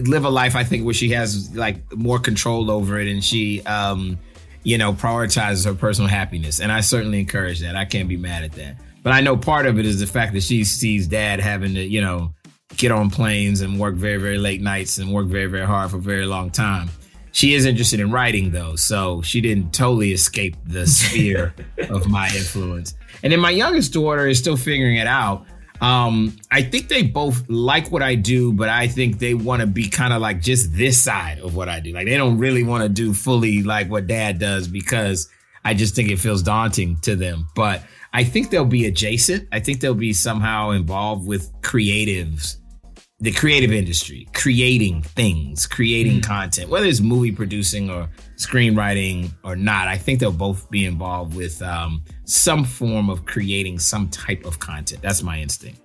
live 0.05 0.25
a 0.25 0.29
life. 0.29 0.55
I 0.55 0.63
think 0.63 0.85
where 0.85 0.93
she 0.93 1.09
has 1.09 1.55
like 1.55 1.93
more 1.93 2.19
control 2.19 2.71
over 2.71 2.99
it, 2.99 3.07
and 3.07 3.23
she 3.23 3.61
um 3.63 4.17
you 4.63 4.77
know 4.77 4.93
prioritizes 4.93 5.65
her 5.65 5.73
personal 5.73 6.09
happiness. 6.09 6.59
And 6.59 6.71
I 6.71 6.81
certainly 6.81 7.19
encourage 7.19 7.59
that. 7.61 7.75
I 7.75 7.85
can't 7.85 8.09
be 8.09 8.17
mad 8.17 8.43
at 8.43 8.53
that. 8.53 8.77
But 9.03 9.11
I 9.11 9.19
know 9.19 9.35
part 9.35 9.65
of 9.65 9.77
it 9.77 9.85
is 9.85 9.99
the 9.99 10.07
fact 10.07 10.33
that 10.33 10.43
she 10.43 10.63
sees 10.63 11.07
dad 11.07 11.41
having 11.41 11.73
to, 11.75 11.83
you 11.83 12.01
know, 12.01 12.33
get 12.77 12.91
on 12.91 13.09
planes 13.09 13.59
and 13.61 13.79
work 13.79 13.95
very, 13.95 14.17
very 14.17 14.37
late 14.37 14.61
nights 14.61 14.97
and 14.97 15.13
work 15.13 15.27
very, 15.27 15.47
very 15.47 15.65
hard 15.65 15.91
for 15.91 15.97
a 15.97 16.01
very 16.01 16.25
long 16.25 16.49
time. 16.49 16.89
She 17.33 17.53
is 17.53 17.65
interested 17.65 17.99
in 17.99 18.11
writing 18.11 18.51
though, 18.51 18.75
so 18.75 19.21
she 19.21 19.41
didn't 19.41 19.73
totally 19.73 20.13
escape 20.13 20.55
the 20.65 20.87
sphere 20.87 21.53
of 21.89 22.07
my 22.07 22.27
influence. 22.27 22.95
And 23.23 23.33
then 23.33 23.39
my 23.39 23.49
youngest 23.49 23.91
daughter 23.91 24.27
is 24.27 24.39
still 24.39 24.55
figuring 24.55 24.97
it 24.97 25.07
out. 25.07 25.45
Um, 25.81 26.37
I 26.49 26.61
think 26.61 26.87
they 26.87 27.03
both 27.03 27.43
like 27.49 27.91
what 27.91 28.01
I 28.01 28.15
do, 28.15 28.53
but 28.53 28.69
I 28.69 28.87
think 28.87 29.19
they 29.19 29.33
want 29.33 29.61
to 29.61 29.67
be 29.67 29.89
kind 29.89 30.13
of 30.13 30.21
like 30.21 30.41
just 30.41 30.73
this 30.73 31.01
side 31.01 31.39
of 31.39 31.55
what 31.55 31.67
I 31.67 31.79
do. 31.79 31.91
Like 31.91 32.05
they 32.05 32.15
don't 32.15 32.37
really 32.37 32.63
want 32.63 32.83
to 32.83 32.89
do 32.89 33.13
fully 33.13 33.63
like 33.63 33.89
what 33.89 34.07
dad 34.07 34.39
does 34.39 34.67
because 34.67 35.29
I 35.65 35.73
just 35.73 35.95
think 35.95 36.09
it 36.09 36.19
feels 36.19 36.43
daunting 36.43 36.97
to 37.01 37.15
them. 37.15 37.47
But 37.55 37.83
I 38.13 38.23
think 38.23 38.49
they'll 38.49 38.65
be 38.65 38.85
adjacent. 38.85 39.47
I 39.51 39.59
think 39.59 39.81
they'll 39.81 39.95
be 39.95 40.13
somehow 40.13 40.69
involved 40.69 41.27
with 41.27 41.51
creatives, 41.61 42.57
the 43.19 43.31
creative 43.31 43.73
industry, 43.73 44.27
creating 44.33 45.01
things, 45.01 45.65
creating 45.65 46.19
mm. 46.19 46.25
content, 46.25 46.69
whether 46.69 46.85
it's 46.85 47.01
movie 47.01 47.31
producing 47.31 47.89
or 47.89 48.09
screenwriting 48.35 49.31
or 49.43 49.55
not. 49.55 49.87
I 49.87 49.97
think 49.97 50.19
they'll 50.19 50.31
both 50.31 50.69
be 50.69 50.85
involved 50.85 51.35
with 51.35 51.61
um, 51.61 52.03
some 52.25 52.63
form 52.63 53.09
of 53.09 53.25
creating 53.25 53.79
some 53.79 54.09
type 54.09 54.45
of 54.45 54.59
content. 54.59 55.01
That's 55.01 55.23
my 55.23 55.39
instinct. 55.39 55.79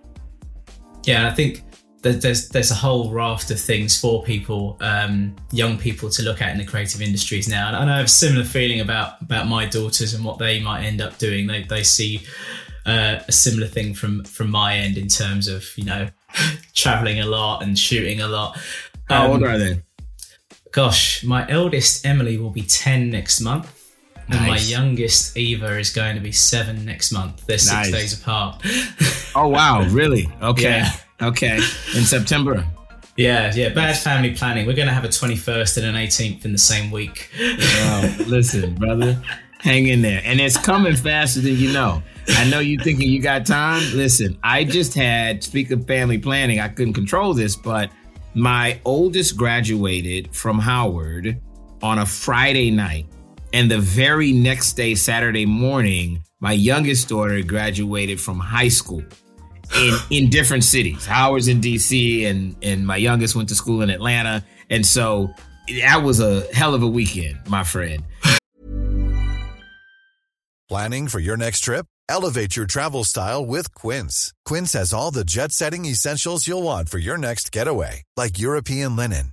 Yeah, 1.04 1.28
I 1.28 1.35
think 1.35 1.62
there's 2.02 2.49
there's 2.49 2.71
a 2.71 2.75
whole 2.75 3.11
raft 3.11 3.50
of 3.50 3.61
things 3.61 3.99
for 4.00 4.23
people, 4.23 4.76
um, 4.80 5.35
young 5.50 5.78
people, 5.78 6.09
to 6.11 6.23
look 6.23 6.40
at 6.40 6.52
in 6.52 6.59
the 6.59 6.64
creative 6.64 7.02
industries 7.02 7.49
now. 7.49 7.68
And 7.68 7.90
I 7.90 7.97
have 7.97 8.07
a 8.07 8.09
similar 8.09 8.45
feeling 8.45 8.80
about 8.80 9.21
about 9.21 9.47
my 9.47 9.66
daughters 9.66 10.14
and 10.14 10.25
what 10.25 10.38
they 10.38 10.61
might 10.61 10.85
end 10.85 11.00
up 11.00 11.18
doing. 11.18 11.47
They 11.47 11.64
they 11.64 11.83
see 11.83 12.23
uh, 12.87 13.21
a 13.26 13.33
similar 13.33 13.66
thing 13.66 13.95
from 13.95 14.25
from 14.25 14.50
my 14.50 14.76
end 14.76 14.97
in 14.97 15.09
terms 15.09 15.49
of 15.49 15.64
you 15.76 15.85
know 15.85 16.09
traveling 16.75 17.21
a 17.21 17.26
lot 17.26 17.62
and 17.62 17.78
shooting 17.78 18.21
a 18.21 18.28
lot. 18.28 18.57
Um, 18.57 19.16
How 19.16 19.33
old 19.33 19.42
are 19.42 19.59
they? 19.59 19.80
Gosh, 20.71 21.25
my 21.25 21.49
eldest 21.49 22.07
Emily 22.07 22.38
will 22.38 22.50
be 22.50 22.62
ten 22.62 23.11
next 23.11 23.40
month. 23.40 23.77
Nice. 24.28 24.38
And 24.38 24.47
my 24.49 24.58
youngest 24.58 25.37
Eva 25.37 25.78
is 25.78 25.90
going 25.90 26.14
to 26.14 26.20
be 26.20 26.32
seven 26.32 26.85
next 26.85 27.12
month. 27.12 27.47
They're 27.47 27.58
six 27.58 27.73
nice. 27.73 27.90
days 27.92 28.20
apart. 28.20 28.62
oh 29.35 29.49
wow, 29.49 29.87
really? 29.88 30.28
Okay. 30.42 30.62
Yeah. 30.62 30.92
Okay. 31.20 31.56
In 31.56 32.04
September. 32.04 32.66
Yeah, 33.16 33.52
yeah. 33.52 33.70
Bad 33.70 33.99
family 33.99 34.35
planning. 34.35 34.66
We're 34.66 34.76
going 34.76 34.87
to 34.87 34.94
have 34.94 35.04
a 35.04 35.08
21st 35.08 35.78
and 35.78 35.87
an 35.87 35.94
18th 35.97 36.44
in 36.44 36.52
the 36.52 36.58
same 36.58 36.92
week. 36.92 37.30
Wow. 37.40 38.14
Listen, 38.28 38.76
brother, 38.76 39.20
hang 39.58 39.88
in 39.88 40.02
there. 40.02 40.23
And 40.25 40.40
it's 40.40 40.56
coming 40.56 40.94
faster 40.94 41.40
than 41.40 41.56
you 41.56 41.73
know. 41.73 42.00
I 42.28 42.49
know 42.49 42.61
you 42.61 42.78
thinking 42.78 43.08
you 43.08 43.20
got 43.20 43.44
time. 43.44 43.82
Listen, 43.94 44.38
I 44.44 44.62
just 44.62 44.94
had, 44.94 45.42
speak 45.42 45.73
of 45.73 45.85
family 45.87 46.18
planning, 46.18 46.61
I 46.61 46.68
couldn't 46.68 46.94
control 46.94 47.35
this, 47.35 47.56
but 47.56 47.90
my 48.35 48.80
oldest 48.85 49.37
graduated 49.37 50.35
from 50.35 50.61
Howard 50.61 51.40
on 51.82 51.99
a 51.99 52.06
Friday 52.06 52.70
night. 52.70 53.06
And 53.52 53.71
the 53.71 53.78
very 53.78 54.33
next 54.33 54.75
day, 54.75 54.95
Saturday 54.95 55.47
morning, 55.47 56.23
my 56.40 56.52
youngest 56.52 57.09
daughter 57.09 57.42
graduated 57.42 58.20
from 58.20 58.38
high 58.38 58.68
school 58.68 59.03
in 59.77 59.94
in 60.11 60.31
different 60.31 60.64
cities. 60.64 61.07
Howard's 61.07 61.49
in 61.49 61.61
DC 61.61 62.27
and 62.27 62.57
and 62.62 62.87
my 62.87 62.96
youngest 62.96 63.35
went 63.35 63.49
to 63.49 63.55
school 63.55 63.83
in 63.83 63.90
Atlanta. 63.90 64.44
And 64.70 64.85
so 64.85 65.31
that 65.83 66.03
was 66.03 66.20
a 66.20 66.42
hell 66.55 66.75
of 66.75 66.83
a 66.83 66.88
weekend, 66.88 67.38
my 67.49 67.64
friend. 67.64 68.05
Planning 70.68 71.09
for 71.09 71.18
your 71.18 71.38
next 71.38 71.61
trip? 71.61 71.87
Elevate 72.11 72.57
your 72.57 72.66
travel 72.66 73.05
style 73.05 73.44
with 73.44 73.75
Quince. 73.75 74.33
Quince 74.44 74.72
has 74.75 74.92
all 74.92 75.11
the 75.11 75.25
jet-setting 75.25 75.85
essentials 75.87 76.46
you'll 76.46 76.62
want 76.62 76.88
for 76.88 76.99
your 76.99 77.18
next 77.18 77.53
getaway, 77.53 78.03
like 78.16 78.38
European 78.38 78.96
linen, 78.96 79.33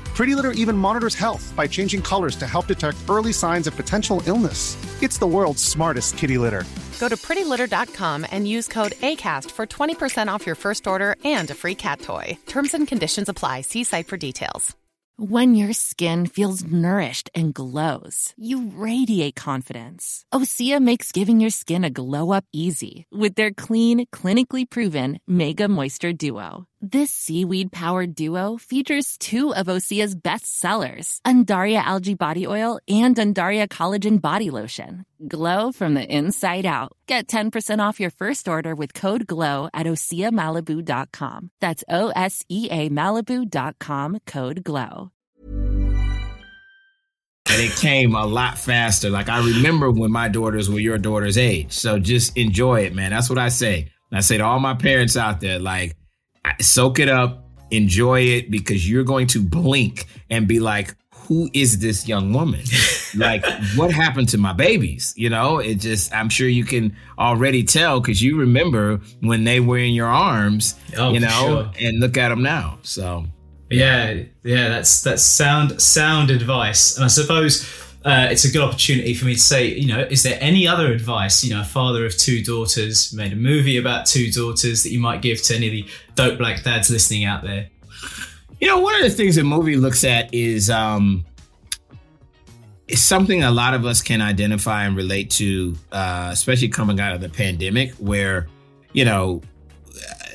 Pretty 0.21 0.35
Litter 0.35 0.51
even 0.51 0.77
monitors 0.77 1.15
health 1.15 1.51
by 1.55 1.65
changing 1.65 1.99
colors 2.03 2.35
to 2.35 2.45
help 2.45 2.67
detect 2.67 3.09
early 3.09 3.33
signs 3.33 3.65
of 3.65 3.75
potential 3.75 4.21
illness. 4.27 4.77
It's 5.01 5.17
the 5.17 5.25
world's 5.25 5.63
smartest 5.63 6.15
kitty 6.15 6.37
litter. 6.37 6.63
Go 6.99 7.09
to 7.09 7.15
prettylitter.com 7.15 8.27
and 8.29 8.47
use 8.47 8.67
code 8.67 8.91
ACAST 9.01 9.49
for 9.49 9.65
20% 9.65 10.27
off 10.27 10.45
your 10.45 10.53
first 10.53 10.85
order 10.85 11.15
and 11.25 11.49
a 11.49 11.55
free 11.55 11.73
cat 11.73 12.01
toy. 12.01 12.37
Terms 12.45 12.75
and 12.75 12.87
conditions 12.87 13.29
apply. 13.29 13.61
See 13.61 13.83
site 13.83 14.05
for 14.05 14.17
details. 14.17 14.75
When 15.17 15.55
your 15.55 15.73
skin 15.73 16.27
feels 16.27 16.63
nourished 16.63 17.31
and 17.33 17.51
glows, 17.51 18.35
you 18.37 18.69
radiate 18.75 19.33
confidence. 19.33 20.23
Osea 20.31 20.79
makes 20.79 21.11
giving 21.11 21.39
your 21.39 21.49
skin 21.49 21.83
a 21.83 21.89
glow 21.89 22.29
up 22.31 22.45
easy 22.53 23.07
with 23.11 23.33
their 23.33 23.49
clean, 23.51 24.05
clinically 24.13 24.69
proven 24.69 25.19
Mega 25.25 25.67
Moisture 25.67 26.13
Duo. 26.13 26.67
This 26.83 27.11
seaweed 27.11 27.71
powered 27.71 28.15
duo 28.15 28.57
features 28.57 29.15
two 29.19 29.53
of 29.53 29.67
Osea's 29.67 30.15
best 30.15 30.47
sellers, 30.59 31.21
Undaria 31.23 31.75
Algae 31.75 32.15
Body 32.15 32.47
Oil 32.47 32.79
and 32.87 33.15
Undaria 33.15 33.67
Collagen 33.67 34.19
Body 34.19 34.49
Lotion. 34.49 35.05
Glow 35.27 35.71
from 35.71 35.93
the 35.93 36.03
inside 36.03 36.65
out. 36.65 36.91
Get 37.05 37.27
10% 37.27 37.87
off 37.87 37.99
your 37.99 38.09
first 38.09 38.47
order 38.47 38.73
with 38.73 38.95
code 38.95 39.27
GLOW 39.27 39.69
at 39.75 39.85
OseaMalibu.com. 39.85 41.51
That's 41.59 41.83
O 41.87 42.11
S 42.15 42.43
E 42.49 42.67
A 42.71 42.89
Malibu.com 42.89 44.17
code 44.25 44.63
GLOW. 44.63 45.11
And 47.45 47.61
it 47.61 47.75
came 47.75 48.15
a 48.15 48.25
lot 48.25 48.57
faster. 48.57 49.11
Like 49.11 49.29
I 49.29 49.45
remember 49.45 49.91
when 49.91 50.11
my 50.11 50.29
daughters 50.29 50.67
were 50.67 50.79
your 50.79 50.97
daughter's 50.97 51.37
age. 51.37 51.73
So 51.73 51.99
just 51.99 52.35
enjoy 52.35 52.85
it, 52.85 52.95
man. 52.95 53.11
That's 53.11 53.29
what 53.29 53.37
I 53.37 53.49
say. 53.49 53.91
And 54.09 54.17
I 54.17 54.21
say 54.21 54.39
to 54.39 54.43
all 54.43 54.59
my 54.59 54.73
parents 54.73 55.15
out 55.15 55.41
there, 55.41 55.59
like, 55.59 55.95
soak 56.59 56.99
it 56.99 57.09
up, 57.09 57.47
enjoy 57.71 58.21
it 58.21 58.51
because 58.51 58.89
you're 58.89 59.03
going 59.03 59.27
to 59.27 59.41
blink 59.41 60.05
and 60.29 60.47
be 60.47 60.59
like, 60.59 60.95
who 61.11 61.49
is 61.53 61.79
this 61.79 62.07
young 62.07 62.33
woman? 62.33 62.61
like, 63.15 63.45
what 63.75 63.91
happened 63.91 64.27
to 64.29 64.37
my 64.37 64.53
babies? 64.53 65.13
You 65.15 65.29
know, 65.29 65.59
it 65.59 65.75
just, 65.75 66.13
I'm 66.13 66.29
sure 66.29 66.47
you 66.47 66.65
can 66.65 66.95
already 67.17 67.63
tell 67.63 68.01
because 68.01 68.21
you 68.21 68.37
remember 68.39 68.99
when 69.21 69.43
they 69.43 69.59
were 69.59 69.77
in 69.77 69.93
your 69.93 70.07
arms, 70.07 70.75
oh, 70.97 71.13
you 71.13 71.19
know, 71.19 71.29
sure. 71.29 71.71
and 71.79 71.99
look 71.99 72.17
at 72.17 72.29
them 72.29 72.43
now. 72.43 72.79
So, 72.81 73.25
yeah, 73.69 74.23
yeah, 74.43 74.67
that's 74.67 75.01
that's 75.01 75.23
sound 75.23 75.81
sound 75.81 76.29
advice, 76.29 76.97
and 76.97 77.05
I 77.05 77.07
suppose 77.07 77.63
uh, 78.03 78.29
it's 78.31 78.45
a 78.45 78.51
good 78.51 78.63
opportunity 78.63 79.13
for 79.13 79.25
me 79.25 79.35
to 79.35 79.39
say, 79.39 79.67
you 79.67 79.87
know, 79.87 79.99
is 79.99 80.23
there 80.23 80.37
any 80.41 80.67
other 80.67 80.91
advice? 80.91 81.43
You 81.43 81.53
know, 81.53 81.61
a 81.61 81.65
father 81.65 82.03
of 82.05 82.17
two 82.17 82.43
daughters 82.43 83.13
made 83.13 83.31
a 83.31 83.35
movie 83.35 83.77
about 83.77 84.07
two 84.07 84.31
daughters 84.31 84.81
that 84.83 84.91
you 84.91 84.99
might 84.99 85.21
give 85.21 85.41
to 85.43 85.55
any 85.55 85.67
of 85.67 85.71
the 85.71 85.85
dope 86.15 86.39
black 86.39 86.63
dads 86.63 86.89
listening 86.89 87.25
out 87.25 87.43
there. 87.43 87.69
You 88.59 88.67
know, 88.67 88.79
one 88.79 88.95
of 88.95 89.03
the 89.03 89.09
things 89.11 89.35
the 89.35 89.43
movie 89.43 89.75
looks 89.75 90.03
at 90.03 90.33
is 90.33 90.69
um, 90.71 91.25
it's 92.87 93.03
something 93.03 93.43
a 93.43 93.51
lot 93.51 93.75
of 93.75 93.85
us 93.85 94.01
can 94.01 94.19
identify 94.19 94.85
and 94.85 94.95
relate 94.95 95.29
to, 95.31 95.75
uh, 95.91 96.29
especially 96.31 96.69
coming 96.69 96.99
out 96.99 97.13
of 97.13 97.21
the 97.21 97.29
pandemic, 97.29 97.93
where 97.93 98.47
you 98.93 99.05
know 99.05 99.43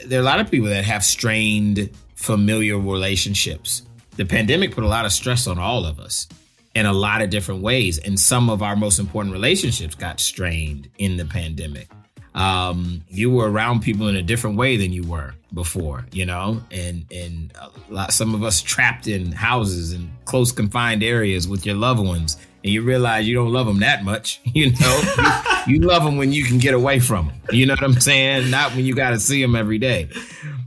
there 0.05 0.21
are 0.21 0.23
a 0.23 0.25
lot 0.25 0.39
of 0.39 0.49
people 0.49 0.69
that 0.69 0.85
have 0.85 1.05
strained 1.05 1.91
familiar 2.15 2.79
relationships. 2.79 3.83
The 4.15 4.25
pandemic 4.25 4.73
put 4.73 4.85
a 4.85 4.89
lot 4.89 5.05
of 5.05 5.13
stress 5.13 5.49
on 5.49 5.59
all 5.59 5.85
of 5.85 5.99
us 5.99 6.29
in 6.77 6.85
a 6.85 6.93
lot 6.93 7.23
of 7.23 7.31
different 7.31 7.63
ways. 7.63 7.97
And 7.97 8.21
some 8.21 8.51
of 8.51 8.63
our 8.63 8.77
most 8.77 8.99
important 8.99 9.33
relationships 9.33 9.95
got 9.95 10.21
strained 10.21 10.91
in 10.99 11.17
the 11.17 11.25
pandemic. 11.25 11.89
Um, 12.35 13.03
you 13.09 13.31
were 13.31 13.51
around 13.51 13.81
people 13.81 14.09
in 14.09 14.17
a 14.17 14.23
different 14.23 14.59
way 14.59 14.77
than 14.77 14.93
you 14.93 15.03
were 15.03 15.33
before, 15.55 16.05
you 16.13 16.27
know, 16.27 16.63
and 16.71 17.07
and 17.11 17.51
lot, 17.89 18.13
some 18.13 18.35
of 18.35 18.45
us 18.45 18.61
trapped 18.61 19.07
in 19.07 19.33
houses 19.33 19.93
and 19.95 20.11
close 20.27 20.53
confined 20.53 21.03
areas 21.03 21.49
with 21.49 21.65
your 21.65 21.77
loved 21.77 22.01
ones, 22.01 22.37
and 22.63 22.71
you 22.71 22.83
realize 22.83 23.27
you 23.27 23.35
don't 23.35 23.55
love 23.55 23.67
them 23.67 23.81
that 23.81 24.05
much, 24.05 24.43
you 24.45 24.73
know. 24.73 25.15
you, 25.67 25.77
you 25.77 25.81
love 25.81 26.05
them 26.05 26.19
when 26.19 26.31
you 26.31 26.45
can 26.45 26.59
get 26.59 26.75
away 26.75 27.01
from 27.01 27.29
them, 27.29 27.37
you 27.53 27.65
know 27.65 27.73
what 27.73 27.85
I'm 27.85 27.99
saying? 27.99 28.51
Not 28.51 28.77
when 28.77 28.85
you 28.85 28.95
got 28.95 29.11
to 29.11 29.19
see 29.19 29.41
them 29.41 29.57
every 29.57 29.79
day. 29.79 30.11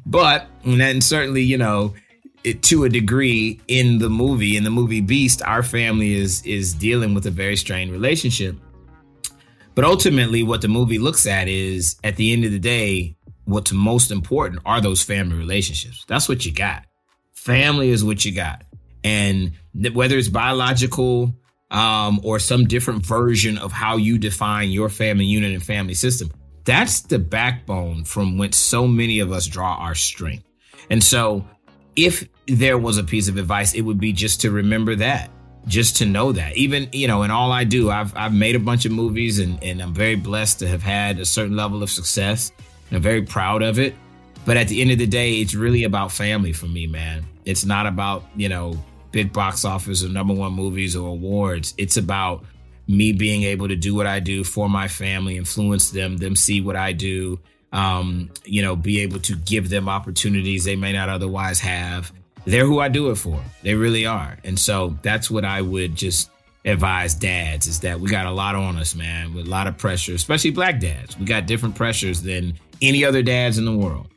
But 0.07 0.47
and 0.65 1.03
certainly, 1.03 1.43
you 1.43 1.59
know, 1.59 1.93
it, 2.43 2.63
to 2.63 2.83
a 2.85 2.89
degree 2.89 3.59
in 3.67 3.99
the 3.99 4.09
movie, 4.09 4.55
in 4.55 4.63
the 4.63 4.69
movie 4.69 5.01
Beast, 5.01 5.41
our 5.43 5.63
family 5.63 6.13
is 6.13 6.41
is 6.45 6.73
dealing 6.73 7.13
with 7.13 7.25
a 7.25 7.31
very 7.31 7.55
strained 7.55 7.91
relationship. 7.91 8.55
But 9.75 9.85
ultimately, 9.85 10.43
what 10.43 10.61
the 10.61 10.67
movie 10.67 10.99
looks 10.99 11.25
at 11.25 11.47
is, 11.47 11.97
at 12.03 12.15
the 12.15 12.33
end 12.33 12.43
of 12.43 12.51
the 12.51 12.59
day, 12.59 13.15
what's 13.45 13.71
most 13.71 14.11
important 14.11 14.61
are 14.65 14.81
those 14.81 15.01
family 15.01 15.37
relationships. 15.37 16.05
That's 16.07 16.27
what 16.27 16.45
you 16.45 16.51
got. 16.51 16.85
Family 17.33 17.89
is 17.89 18.03
what 18.03 18.25
you 18.25 18.33
got, 18.33 18.63
and 19.03 19.53
whether 19.93 20.17
it's 20.17 20.27
biological 20.27 21.35
um, 21.71 22.19
or 22.23 22.39
some 22.39 22.65
different 22.65 23.05
version 23.05 23.57
of 23.57 23.71
how 23.71 23.97
you 23.97 24.17
define 24.17 24.69
your 24.69 24.89
family 24.89 25.25
unit 25.25 25.53
and 25.53 25.63
family 25.63 25.93
system, 25.93 26.31
that's 26.65 27.01
the 27.01 27.19
backbone 27.19 28.03
from 28.03 28.37
which 28.37 28.55
so 28.55 28.87
many 28.87 29.19
of 29.19 29.31
us 29.31 29.47
draw 29.47 29.75
our 29.75 29.95
strength. 29.95 30.43
And 30.89 31.03
so 31.03 31.45
if 31.95 32.27
there 32.47 32.77
was 32.77 32.97
a 32.97 33.03
piece 33.03 33.27
of 33.27 33.37
advice, 33.37 33.73
it 33.73 33.81
would 33.81 33.99
be 33.99 34.13
just 34.13 34.41
to 34.41 34.51
remember 34.51 34.95
that, 34.95 35.29
just 35.67 35.97
to 35.97 36.05
know 36.05 36.31
that. 36.31 36.55
Even, 36.57 36.89
you 36.91 37.07
know, 37.07 37.23
in 37.23 37.31
all 37.31 37.51
I 37.51 37.63
do, 37.63 37.89
I've, 37.89 38.15
I've 38.15 38.33
made 38.33 38.55
a 38.55 38.59
bunch 38.59 38.85
of 38.85 38.91
movies 38.91 39.39
and, 39.39 39.61
and 39.63 39.81
I'm 39.81 39.93
very 39.93 40.15
blessed 40.15 40.59
to 40.59 40.67
have 40.67 40.81
had 40.81 41.19
a 41.19 41.25
certain 41.25 41.55
level 41.55 41.83
of 41.83 41.89
success. 41.89 42.51
And 42.89 42.97
I'm 42.97 43.03
very 43.03 43.21
proud 43.21 43.61
of 43.61 43.79
it. 43.79 43.95
But 44.45 44.57
at 44.57 44.67
the 44.67 44.81
end 44.81 44.91
of 44.91 44.97
the 44.97 45.07
day, 45.07 45.35
it's 45.35 45.53
really 45.53 45.83
about 45.83 46.11
family 46.11 46.53
for 46.53 46.65
me, 46.65 46.87
man. 46.87 47.25
It's 47.45 47.65
not 47.65 47.85
about, 47.85 48.23
you 48.35 48.49
know, 48.49 48.81
big 49.11 49.33
box 49.33 49.65
office 49.65 50.03
or 50.03 50.09
number 50.09 50.33
one 50.33 50.53
movies 50.53 50.95
or 50.95 51.09
awards. 51.09 51.73
It's 51.77 51.97
about 51.97 52.45
me 52.87 53.11
being 53.13 53.43
able 53.43 53.67
to 53.67 53.75
do 53.75 53.93
what 53.93 54.07
I 54.07 54.19
do 54.19 54.43
for 54.43 54.67
my 54.67 54.87
family, 54.87 55.37
influence 55.37 55.91
them, 55.91 56.17
them 56.17 56.35
see 56.35 56.61
what 56.61 56.75
I 56.75 56.93
do, 56.93 57.39
um, 57.71 58.29
you 58.45 58.61
know, 58.61 58.75
be 58.75 59.01
able 59.01 59.19
to 59.19 59.35
give 59.35 59.69
them 59.69 59.87
opportunities 59.87 60.63
they 60.63 60.75
may 60.75 60.93
not 60.93 61.09
otherwise 61.09 61.59
have. 61.59 62.11
They're 62.45 62.65
who 62.65 62.79
I 62.79 62.89
do 62.89 63.11
it 63.11 63.15
for. 63.15 63.39
They 63.63 63.75
really 63.75 64.05
are. 64.05 64.37
And 64.43 64.57
so 64.57 64.97
that's 65.01 65.29
what 65.29 65.45
I 65.45 65.61
would 65.61 65.95
just 65.95 66.31
advise 66.65 67.13
dads 67.15 67.67
is 67.67 67.79
that 67.81 67.99
we 67.99 68.09
got 68.09 68.25
a 68.25 68.31
lot 68.31 68.55
on 68.55 68.77
us, 68.77 68.95
man, 68.95 69.33
with 69.33 69.47
a 69.47 69.49
lot 69.49 69.67
of 69.67 69.77
pressure, 69.77 70.13
especially 70.13 70.51
black 70.51 70.79
dads. 70.79 71.17
We 71.17 71.25
got 71.25 71.45
different 71.45 71.75
pressures 71.75 72.21
than 72.21 72.57
any 72.81 73.05
other 73.05 73.21
dads 73.21 73.57
in 73.57 73.65
the 73.65 73.75
world. 73.75 74.07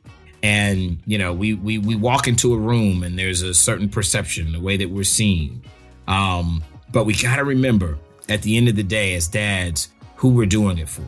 And, 0.43 0.99
you 1.07 1.19
know, 1.19 1.33
we 1.33 1.55
we 1.55 1.79
we 1.79 1.95
walk 1.95 2.27
into 2.27 2.53
a 2.53 2.57
room 2.57 3.05
and 3.05 3.17
there's 3.17 3.43
a 3.43 3.55
certain 3.55 3.89
perception, 3.89 4.53
the 4.53 4.61
way 4.61 4.77
that 4.77 4.91
we're 4.91 5.05
seen. 5.05 5.63
Um, 6.09 6.65
but 6.91 7.05
we 7.05 7.15
gotta 7.15 7.45
remember 7.45 7.97
at 8.29 8.43
the 8.43 8.57
end 8.57 8.69
of 8.69 8.75
the 8.75 8.83
day, 8.83 9.15
as 9.15 9.29
dads, 9.29 9.89
who 10.17 10.31
we're 10.31 10.47
doing 10.47 10.79
it 10.79 10.89
for. 10.89 11.05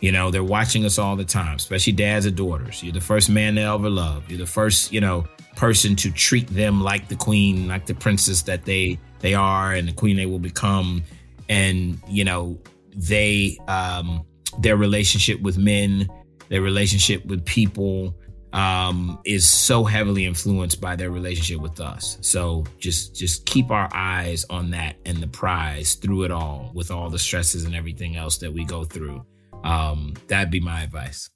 You 0.00 0.12
know, 0.12 0.30
they're 0.30 0.42
watching 0.42 0.84
us 0.86 0.98
all 0.98 1.14
the 1.14 1.24
time, 1.24 1.56
especially 1.56 1.92
dads 1.92 2.26
or 2.26 2.30
daughters. 2.30 2.82
You're 2.82 2.94
the 2.94 3.00
first 3.00 3.28
man 3.28 3.54
they 3.54 3.64
ever 3.64 3.90
love. 3.90 4.30
You're 4.30 4.38
the 4.38 4.46
first, 4.46 4.92
you 4.92 5.00
know, 5.00 5.26
person 5.56 5.94
to 5.96 6.10
treat 6.10 6.46
them 6.48 6.80
like 6.80 7.08
the 7.08 7.16
queen, 7.16 7.68
like 7.68 7.86
the 7.86 7.94
princess 7.94 8.42
that 8.42 8.64
they 8.64 8.98
they 9.20 9.34
are 9.34 9.74
and 9.74 9.86
the 9.86 9.92
queen 9.92 10.16
they 10.16 10.26
will 10.26 10.38
become. 10.38 11.02
And, 11.48 12.00
you 12.08 12.24
know, 12.24 12.58
they 12.96 13.58
um 13.68 14.24
their 14.58 14.76
relationship 14.76 15.40
with 15.42 15.58
men, 15.58 16.08
their 16.48 16.62
relationship 16.62 17.24
with 17.26 17.44
people 17.44 18.16
um 18.52 19.20
is 19.24 19.46
so 19.46 19.84
heavily 19.84 20.24
influenced 20.24 20.80
by 20.80 20.96
their 20.96 21.10
relationship 21.10 21.60
with 21.60 21.78
us. 21.78 22.16
So 22.22 22.64
just 22.78 23.14
just 23.14 23.44
keep 23.44 23.70
our 23.70 23.90
eyes 23.92 24.46
on 24.48 24.70
that 24.70 24.96
and 25.04 25.18
the 25.18 25.28
prize 25.28 25.94
through 25.94 26.22
it 26.22 26.30
all 26.30 26.70
with 26.72 26.90
all 26.90 27.10
the 27.10 27.18
stresses 27.18 27.64
and 27.64 27.74
everything 27.76 28.16
else 28.16 28.38
that 28.38 28.50
we 28.50 28.64
go 28.64 28.82
through. 28.82 29.24
Um, 29.64 30.14
that'd 30.28 30.50
be 30.50 30.60
my 30.60 30.82
advice. 30.82 31.30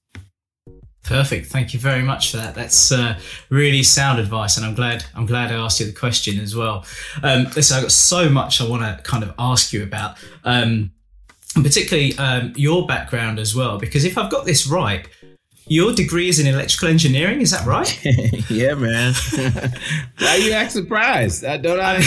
Perfect. 1.04 1.48
Thank 1.48 1.74
you 1.74 1.80
very 1.80 2.02
much 2.02 2.30
for 2.30 2.38
that. 2.38 2.54
That's 2.54 2.90
uh, 2.90 3.18
really 3.50 3.82
sound 3.82 4.18
advice, 4.18 4.56
and 4.56 4.64
I'm 4.64 4.74
glad 4.74 5.04
I'm 5.14 5.26
glad 5.26 5.52
I 5.52 5.56
asked 5.56 5.78
you 5.78 5.86
the 5.86 5.92
question 5.92 6.40
as 6.40 6.56
well. 6.56 6.86
Um, 7.22 7.44
listen, 7.54 7.76
I've 7.76 7.82
got 7.82 7.92
so 7.92 8.30
much 8.30 8.60
I 8.62 8.68
want 8.68 8.82
to 8.82 9.02
kind 9.02 9.22
of 9.22 9.34
ask 9.38 9.74
you 9.74 9.82
about, 9.82 10.16
um, 10.44 10.92
particularly 11.54 12.16
um, 12.16 12.54
your 12.56 12.86
background 12.86 13.38
as 13.38 13.54
well. 13.54 13.76
Because 13.76 14.06
if 14.06 14.16
I've 14.16 14.30
got 14.30 14.46
this 14.46 14.66
right, 14.66 15.06
your 15.66 15.92
degree 15.92 16.30
is 16.30 16.38
in 16.38 16.46
electrical 16.46 16.88
engineering. 16.88 17.42
Is 17.42 17.50
that 17.50 17.66
right? 17.66 18.02
yeah, 18.50 18.72
man. 18.72 19.12
Why 20.18 20.36
you 20.36 20.52
act 20.52 20.72
surprised? 20.72 21.44
I 21.44 21.58
don't. 21.58 21.80
I 21.80 22.02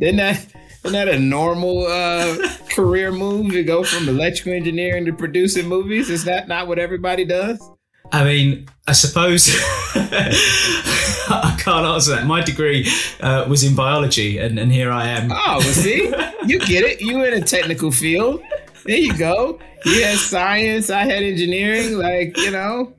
didn't 0.00 0.16
that 0.16 0.52
isn't 0.84 0.92
that 0.92 1.08
a 1.08 1.18
normal 1.18 1.86
uh, 1.86 2.36
career 2.70 3.12
move 3.12 3.52
to 3.52 3.62
go 3.62 3.84
from 3.84 4.08
electrical 4.08 4.52
engineering 4.52 5.04
to 5.04 5.12
producing 5.12 5.68
movies? 5.68 6.10
Is 6.10 6.24
that 6.24 6.48
not 6.48 6.66
what 6.66 6.78
everybody 6.78 7.24
does? 7.24 7.70
I 8.10 8.24
mean, 8.24 8.68
I 8.86 8.92
suppose 8.92 9.48
I 9.94 11.56
can't 11.58 11.86
answer 11.86 12.16
that. 12.16 12.26
My 12.26 12.42
degree 12.42 12.86
uh, 13.20 13.46
was 13.48 13.62
in 13.64 13.74
biology, 13.74 14.38
and, 14.38 14.58
and 14.58 14.72
here 14.72 14.90
I 14.90 15.06
am. 15.06 15.30
Oh, 15.32 15.58
well, 15.58 15.62
see, 15.62 16.12
you 16.46 16.58
get 16.58 16.84
it. 16.84 17.00
You 17.00 17.24
in 17.24 17.34
a 17.34 17.46
technical 17.46 17.90
field. 17.90 18.42
There 18.84 18.96
you 18.96 19.16
go. 19.16 19.60
You 19.84 20.04
had 20.04 20.18
science. 20.18 20.90
I 20.90 21.04
had 21.04 21.22
engineering. 21.22 21.96
Like 21.96 22.36
you 22.36 22.50
know, 22.50 22.92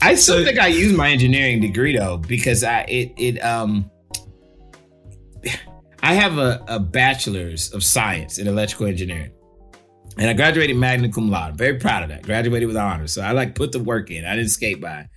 I 0.00 0.14
still 0.14 0.38
so, 0.38 0.44
think 0.44 0.58
I 0.58 0.68
used 0.68 0.96
my 0.96 1.10
engineering 1.10 1.60
degree 1.60 1.96
though 1.96 2.16
because 2.16 2.64
I 2.64 2.80
it 2.88 3.12
it 3.16 3.38
um 3.44 3.90
I 6.02 6.14
have 6.14 6.38
a, 6.38 6.62
a 6.68 6.78
bachelor's 6.78 7.72
of 7.72 7.82
science 7.82 8.38
in 8.38 8.46
electrical 8.46 8.86
engineering. 8.86 9.32
And 10.16 10.28
I 10.28 10.32
graduated 10.32 10.76
magna 10.76 11.10
cum 11.10 11.30
laude. 11.30 11.52
I'm 11.52 11.56
very 11.56 11.78
proud 11.78 12.02
of 12.02 12.08
that. 12.08 12.22
Graduated 12.22 12.66
with 12.66 12.76
honors. 12.76 13.12
So 13.12 13.22
I 13.22 13.32
like 13.32 13.54
put 13.54 13.72
the 13.72 13.78
work 13.78 14.10
in. 14.10 14.24
I 14.24 14.36
didn't 14.36 14.50
skate 14.50 14.80
by. 14.80 15.08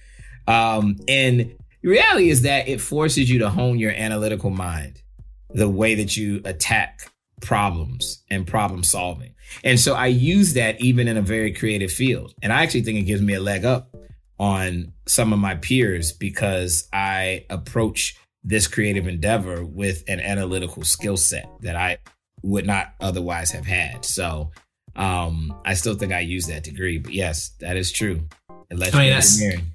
Um, 0.47 0.97
and 1.07 1.55
the 1.81 1.89
reality 1.89 2.29
is 2.29 2.43
that 2.43 2.67
it 2.67 2.81
forces 2.81 3.29
you 3.29 3.39
to 3.39 3.49
hone 3.49 3.79
your 3.79 3.91
analytical 3.91 4.49
mind, 4.49 5.01
the 5.49 5.69
way 5.69 5.95
that 5.95 6.15
you 6.15 6.41
attack 6.45 7.11
problems 7.41 8.23
and 8.29 8.45
problem 8.45 8.83
solving. 8.83 9.33
And 9.63 9.79
so 9.79 9.95
I 9.95 10.07
use 10.07 10.53
that 10.53 10.79
even 10.79 11.07
in 11.07 11.17
a 11.17 11.21
very 11.21 11.51
creative 11.51 11.91
field. 11.91 12.33
And 12.41 12.53
I 12.53 12.63
actually 12.63 12.83
think 12.83 12.99
it 12.99 13.03
gives 13.03 13.21
me 13.21 13.33
a 13.33 13.39
leg 13.39 13.65
up 13.65 13.95
on 14.39 14.93
some 15.07 15.33
of 15.33 15.39
my 15.39 15.55
peers 15.55 16.11
because 16.11 16.87
I 16.93 17.45
approach 17.49 18.17
this 18.43 18.67
creative 18.67 19.07
endeavor 19.07 19.63
with 19.63 20.03
an 20.07 20.19
analytical 20.19 20.83
skill 20.83 21.17
set 21.17 21.49
that 21.61 21.75
I 21.75 21.97
would 22.43 22.65
not 22.65 22.93
otherwise 22.99 23.51
have 23.51 23.65
had. 23.65 24.03
So 24.03 24.51
um, 24.95 25.53
I 25.65 25.73
still 25.73 25.95
think 25.95 26.11
I 26.11 26.19
use 26.19 26.47
that 26.47 26.63
degree. 26.63 26.97
But 26.97 27.13
yes, 27.13 27.49
that 27.59 27.77
is 27.77 27.91
true. 27.91 28.27
Electrical 28.69 28.99
I 28.99 29.03
mean, 29.05 29.13
engineering. 29.13 29.73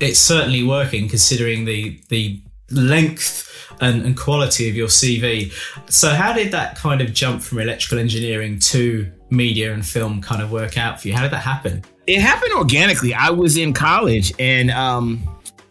It's 0.00 0.18
certainly 0.18 0.64
working 0.64 1.08
considering 1.08 1.64
the 1.64 2.00
the 2.08 2.42
length 2.70 3.48
and, 3.80 4.04
and 4.04 4.16
quality 4.16 4.68
of 4.68 4.74
your 4.74 4.88
CV. 4.88 5.52
So 5.90 6.10
how 6.10 6.32
did 6.32 6.52
that 6.52 6.76
kind 6.76 7.00
of 7.00 7.12
jump 7.12 7.42
from 7.42 7.60
electrical 7.60 7.98
engineering 7.98 8.58
to 8.60 9.10
media 9.30 9.72
and 9.72 9.84
film 9.86 10.20
kind 10.20 10.42
of 10.42 10.50
work 10.50 10.76
out 10.76 11.00
for 11.00 11.08
you? 11.08 11.14
How 11.14 11.22
did 11.22 11.32
that 11.32 11.42
happen? 11.42 11.84
It 12.06 12.20
happened 12.20 12.52
organically. 12.54 13.14
I 13.14 13.30
was 13.30 13.56
in 13.56 13.72
college 13.72 14.32
and 14.38 14.70
um 14.70 15.22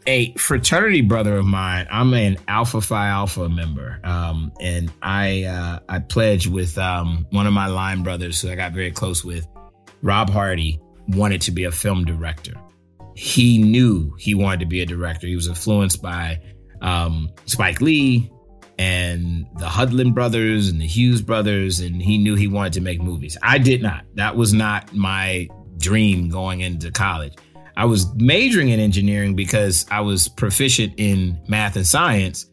a 0.07 0.33
fraternity 0.35 1.01
brother 1.01 1.35
of 1.35 1.45
mine. 1.45 1.85
I'm 1.91 2.13
an 2.13 2.37
Alpha 2.47 2.79
Phi 2.79 3.07
Alpha 3.07 3.49
member, 3.49 3.99
um, 4.05 4.53
and 4.61 4.91
I 5.01 5.43
uh, 5.43 5.79
I 5.89 5.99
pledged 5.99 6.49
with 6.49 6.77
um, 6.77 7.27
one 7.31 7.45
of 7.45 7.53
my 7.53 7.67
line 7.67 8.03
brothers, 8.03 8.41
who 8.41 8.49
I 8.49 8.55
got 8.55 8.71
very 8.71 8.91
close 8.91 9.23
with. 9.23 9.45
Rob 10.01 10.29
Hardy 10.29 10.79
wanted 11.09 11.41
to 11.41 11.51
be 11.51 11.65
a 11.65 11.71
film 11.71 12.05
director. 12.05 12.53
He 13.15 13.57
knew 13.57 14.15
he 14.17 14.33
wanted 14.33 14.61
to 14.61 14.65
be 14.65 14.81
a 14.81 14.85
director. 14.85 15.27
He 15.27 15.35
was 15.35 15.47
influenced 15.47 16.01
by 16.01 16.39
um, 16.81 17.29
Spike 17.45 17.81
Lee 17.81 18.31
and 18.79 19.47
the 19.57 19.65
Hudlin 19.65 20.13
brothers 20.13 20.69
and 20.69 20.79
the 20.79 20.87
Hughes 20.87 21.21
brothers, 21.21 21.79
and 21.79 22.01
he 22.01 22.17
knew 22.17 22.35
he 22.35 22.47
wanted 22.47 22.73
to 22.73 22.81
make 22.81 23.01
movies. 23.01 23.37
I 23.43 23.57
did 23.57 23.81
not. 23.81 24.05
That 24.13 24.37
was 24.37 24.53
not 24.53 24.93
my 24.93 25.49
dream 25.77 26.29
going 26.29 26.61
into 26.61 26.91
college. 26.91 27.33
I 27.77 27.85
was 27.85 28.11
majoring 28.15 28.69
in 28.69 28.79
engineering 28.79 29.35
because 29.35 29.85
I 29.91 30.01
was 30.01 30.27
proficient 30.27 30.95
in 30.97 31.39
math 31.47 31.75
and 31.75 31.85
science. 31.85 32.49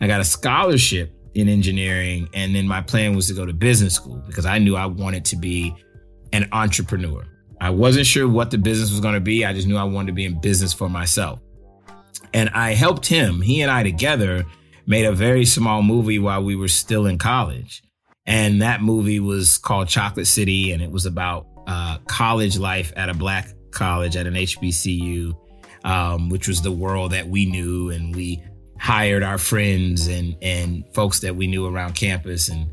I 0.00 0.06
got 0.06 0.20
a 0.20 0.24
scholarship 0.24 1.12
in 1.34 1.48
engineering, 1.48 2.28
and 2.32 2.54
then 2.54 2.68
my 2.68 2.80
plan 2.80 3.16
was 3.16 3.26
to 3.26 3.34
go 3.34 3.44
to 3.44 3.52
business 3.52 3.94
school 3.94 4.22
because 4.28 4.46
I 4.46 4.58
knew 4.58 4.76
I 4.76 4.86
wanted 4.86 5.24
to 5.26 5.36
be 5.36 5.74
an 6.32 6.48
entrepreneur. 6.52 7.24
I 7.60 7.70
wasn't 7.70 8.06
sure 8.06 8.28
what 8.28 8.52
the 8.52 8.58
business 8.58 8.92
was 8.92 9.00
going 9.00 9.14
to 9.14 9.20
be. 9.20 9.44
I 9.44 9.52
just 9.52 9.66
knew 9.66 9.76
I 9.76 9.82
wanted 9.82 10.06
to 10.06 10.12
be 10.12 10.24
in 10.24 10.40
business 10.40 10.72
for 10.72 10.88
myself. 10.88 11.40
And 12.32 12.48
I 12.50 12.74
helped 12.74 13.04
him. 13.04 13.40
He 13.40 13.62
and 13.62 13.72
I 13.72 13.82
together 13.82 14.44
made 14.86 15.06
a 15.06 15.12
very 15.12 15.44
small 15.44 15.82
movie 15.82 16.20
while 16.20 16.44
we 16.44 16.54
were 16.54 16.68
still 16.68 17.06
in 17.06 17.18
college. 17.18 17.82
And 18.26 18.62
that 18.62 18.80
movie 18.80 19.18
was 19.18 19.58
called 19.58 19.88
Chocolate 19.88 20.28
City, 20.28 20.70
and 20.70 20.80
it 20.80 20.92
was 20.92 21.04
about 21.04 21.48
uh, 21.66 21.98
college 22.06 22.56
life 22.56 22.92
at 22.94 23.08
a 23.08 23.14
black 23.14 23.48
college 23.70 24.16
at 24.16 24.26
an 24.26 24.34
HBCU, 24.34 25.36
um, 25.84 26.28
which 26.28 26.48
was 26.48 26.62
the 26.62 26.72
world 26.72 27.12
that 27.12 27.28
we 27.28 27.46
knew. 27.46 27.90
And 27.90 28.14
we 28.14 28.42
hired 28.78 29.22
our 29.22 29.38
friends 29.38 30.06
and, 30.06 30.36
and 30.42 30.84
folks 30.94 31.20
that 31.20 31.36
we 31.36 31.46
knew 31.46 31.66
around 31.66 31.94
campus 31.94 32.48
and 32.48 32.68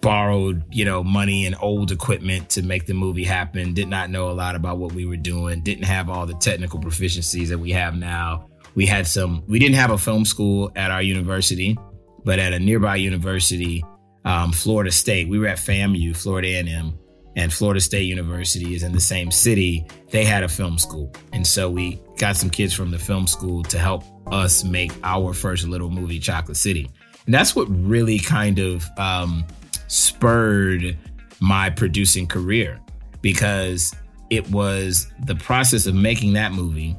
borrowed, 0.00 0.62
you 0.70 0.84
know, 0.84 1.02
money 1.02 1.46
and 1.46 1.56
old 1.60 1.90
equipment 1.90 2.50
to 2.50 2.62
make 2.62 2.86
the 2.86 2.92
movie 2.92 3.24
happen. 3.24 3.72
Did 3.72 3.88
not 3.88 4.10
know 4.10 4.30
a 4.30 4.32
lot 4.32 4.54
about 4.54 4.78
what 4.78 4.92
we 4.92 5.06
were 5.06 5.16
doing. 5.16 5.62
Didn't 5.62 5.84
have 5.84 6.10
all 6.10 6.26
the 6.26 6.34
technical 6.34 6.78
proficiencies 6.78 7.48
that 7.48 7.58
we 7.58 7.70
have 7.72 7.96
now. 7.96 8.48
We 8.74 8.86
had 8.86 9.06
some, 9.06 9.42
we 9.46 9.58
didn't 9.58 9.76
have 9.76 9.90
a 9.90 9.98
film 9.98 10.24
school 10.24 10.70
at 10.76 10.90
our 10.90 11.00
university, 11.00 11.78
but 12.24 12.38
at 12.38 12.52
a 12.52 12.58
nearby 12.58 12.96
university, 12.96 13.82
um, 14.24 14.52
Florida 14.52 14.90
State, 14.90 15.28
we 15.28 15.38
were 15.38 15.46
at 15.46 15.58
FAMU, 15.58 16.16
Florida 16.16 16.48
A&M, 16.48 16.98
and 17.36 17.52
Florida 17.52 17.80
State 17.80 18.04
University 18.04 18.74
is 18.74 18.82
in 18.82 18.92
the 18.92 19.00
same 19.00 19.30
city. 19.30 19.86
They 20.10 20.24
had 20.24 20.42
a 20.42 20.48
film 20.48 20.78
school. 20.78 21.12
And 21.32 21.46
so 21.46 21.68
we 21.70 22.00
got 22.18 22.36
some 22.36 22.50
kids 22.50 22.72
from 22.72 22.90
the 22.90 22.98
film 22.98 23.26
school 23.26 23.62
to 23.64 23.78
help 23.78 24.04
us 24.32 24.64
make 24.64 24.92
our 25.02 25.32
first 25.32 25.66
little 25.66 25.90
movie, 25.90 26.18
Chocolate 26.18 26.56
City. 26.56 26.90
And 27.26 27.34
that's 27.34 27.56
what 27.56 27.66
really 27.68 28.18
kind 28.18 28.58
of 28.58 28.86
um, 28.98 29.44
spurred 29.88 30.96
my 31.40 31.70
producing 31.70 32.26
career 32.26 32.80
because 33.20 33.94
it 34.30 34.48
was 34.50 35.08
the 35.24 35.34
process 35.34 35.86
of 35.86 35.94
making 35.94 36.34
that 36.34 36.52
movie, 36.52 36.96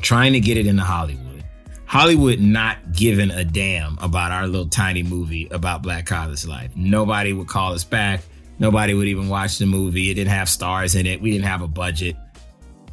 trying 0.00 0.32
to 0.32 0.40
get 0.40 0.56
it 0.56 0.66
into 0.66 0.82
Hollywood. 0.82 1.44
Hollywood 1.86 2.38
not 2.38 2.92
giving 2.92 3.32
a 3.32 3.44
damn 3.44 3.98
about 3.98 4.30
our 4.30 4.46
little 4.46 4.68
tiny 4.68 5.02
movie 5.02 5.48
about 5.50 5.82
black 5.82 6.06
college 6.06 6.46
life. 6.46 6.70
Nobody 6.76 7.32
would 7.32 7.48
call 7.48 7.72
us 7.72 7.82
back. 7.82 8.20
Nobody 8.60 8.94
would 8.94 9.08
even 9.08 9.28
watch 9.28 9.58
the 9.58 9.66
movie. 9.66 10.10
It 10.10 10.14
didn't 10.14 10.30
have 10.30 10.48
stars 10.48 10.94
in 10.94 11.06
it. 11.06 11.20
We 11.20 11.32
didn't 11.32 11.46
have 11.46 11.62
a 11.62 11.68
budget. 11.68 12.14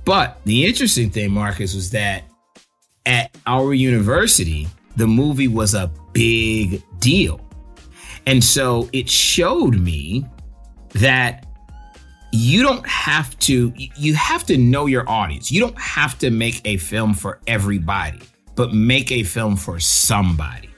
But 0.06 0.40
the 0.46 0.66
interesting 0.66 1.10
thing, 1.10 1.32
Marcus, 1.32 1.76
was 1.76 1.92
that 1.92 2.24
at 3.06 3.36
our 3.46 3.74
university, 3.74 4.68
the 4.96 5.06
movie 5.06 5.50
was 5.50 5.74
a 5.74 5.92
big 6.14 6.82
deal. 7.00 7.42
And 8.26 8.42
so 8.42 8.90
it 8.94 9.10
showed 9.10 9.78
me 9.78 10.26
that 10.94 11.46
you 12.32 12.64
don't 12.64 12.86
have 12.88 13.38
to 13.40 13.74
you 13.76 14.14
have 14.16 14.46
to 14.46 14.58
know 14.58 14.86
your 14.86 15.10
audience. 15.10 15.52
You 15.52 15.60
don't 15.60 15.80
have 15.80 16.18
to 16.20 16.30
make 16.30 16.62
a 16.66 16.78
film 16.78 17.14
for 17.14 17.40
everybody, 17.46 18.20
but 18.56 18.74
make 18.74 19.12
a 19.12 19.24
film 19.24 19.58
for 19.58 19.80
somebody. 19.80 20.70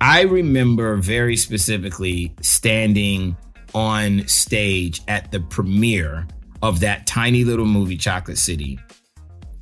I 0.00 0.22
remember 0.22 0.96
very 0.96 1.36
specifically 1.36 2.34
standing 2.42 3.36
on 3.74 4.26
stage 4.28 5.02
at 5.08 5.30
the 5.32 5.40
premiere 5.40 6.26
of 6.62 6.80
that 6.80 7.06
tiny 7.06 7.44
little 7.44 7.66
movie 7.66 7.96
Chocolate 7.96 8.38
City 8.38 8.78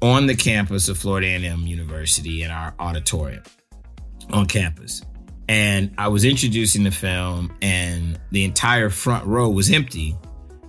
on 0.01 0.27
the 0.27 0.35
campus 0.35 0.89
of 0.89 0.99
Florida 0.99 1.29
A&M 1.29 1.67
University 1.67 2.43
in 2.43 2.51
our 2.51 2.75
auditorium 2.79 3.43
on 4.31 4.47
campus 4.47 5.03
and 5.49 5.93
I 5.99 6.09
was 6.09 6.25
introducing 6.25 6.85
the 6.85 6.91
film, 6.91 7.53
and 7.61 8.19
the 8.31 8.45
entire 8.45 8.89
front 8.89 9.27
row 9.27 9.51
was 9.51 9.71
empty 9.71 10.17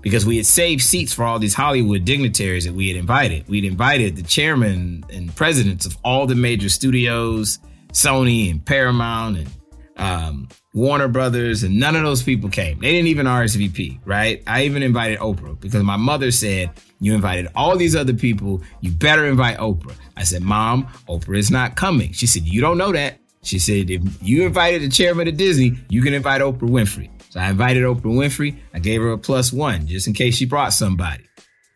because 0.02 0.26
we 0.26 0.36
had 0.36 0.46
saved 0.46 0.82
seats 0.82 1.14
for 1.14 1.24
all 1.24 1.40
these 1.40 1.54
Hollywood 1.54 2.04
dignitaries 2.04 2.66
that 2.66 2.74
we 2.74 2.90
had 2.90 2.98
invited. 2.98 3.48
We'd 3.48 3.64
invited 3.64 4.18
the 4.18 4.24
chairman 4.24 5.06
and 5.14 5.34
presidents 5.36 5.86
of 5.86 5.98
all 6.04 6.28
the 6.28 6.36
major 6.36 6.68
studios, 6.68 7.60
Sony 7.94 8.52
and 8.52 8.66
Paramount 8.66 9.38
and 9.38 9.50
um, 9.98 10.50
Warner 10.74 11.08
Brothers, 11.08 11.64
and 11.64 11.80
none 11.80 11.96
of 11.96 12.04
those 12.04 12.24
people 12.24 12.50
came. 12.50 12.80
They 12.80 12.92
didn't 12.92 13.08
even 13.08 13.26
RSVP, 13.26 14.00
right? 14.06 14.42
I 14.48 14.64
even 14.64 14.84
invited 14.84 15.20
Oprah 15.20 15.60
because 15.60 15.84
my 15.84 15.98
mother 15.98 16.32
said, 16.32 16.72
You 17.00 17.14
invited 17.14 17.48
all 17.56 17.78
these 17.78 17.96
other 17.96 18.14
people. 18.14 18.62
You 18.82 18.92
better 18.92 19.26
invite 19.26 19.58
Oprah. 19.58 19.96
I 20.18 20.24
said, 20.24 20.42
Mom, 20.42 20.86
Oprah 21.08 21.38
is 21.38 21.52
not 21.52 21.76
coming. 21.76 22.12
She 22.12 22.28
said, 22.28 22.44
You 22.44 22.62
don't 22.62 22.78
know 22.78 22.92
that. 22.92 23.20
She 23.44 23.60
said, 23.60 23.90
if 23.90 24.02
you 24.22 24.46
invited 24.46 24.82
the 24.82 24.90
chairman 24.90 25.28
of 25.28 25.36
Disney, 25.36 25.78
you 25.90 26.02
can 26.02 26.14
invite 26.14 26.42
Oprah 26.42 26.60
Winfrey. 26.60 27.10
So 27.30 27.40
I 27.42 27.50
invited 27.50 27.84
Oprah 27.84 28.02
Winfrey. 28.04 28.58
I 28.74 28.80
gave 28.80 29.02
her 29.02 29.12
a 29.12 29.18
plus 29.18 29.52
one 29.52 29.86
just 29.86 30.08
in 30.08 30.14
case 30.14 30.36
she 30.36 30.46
brought 30.46 30.74
somebody. 30.74 31.26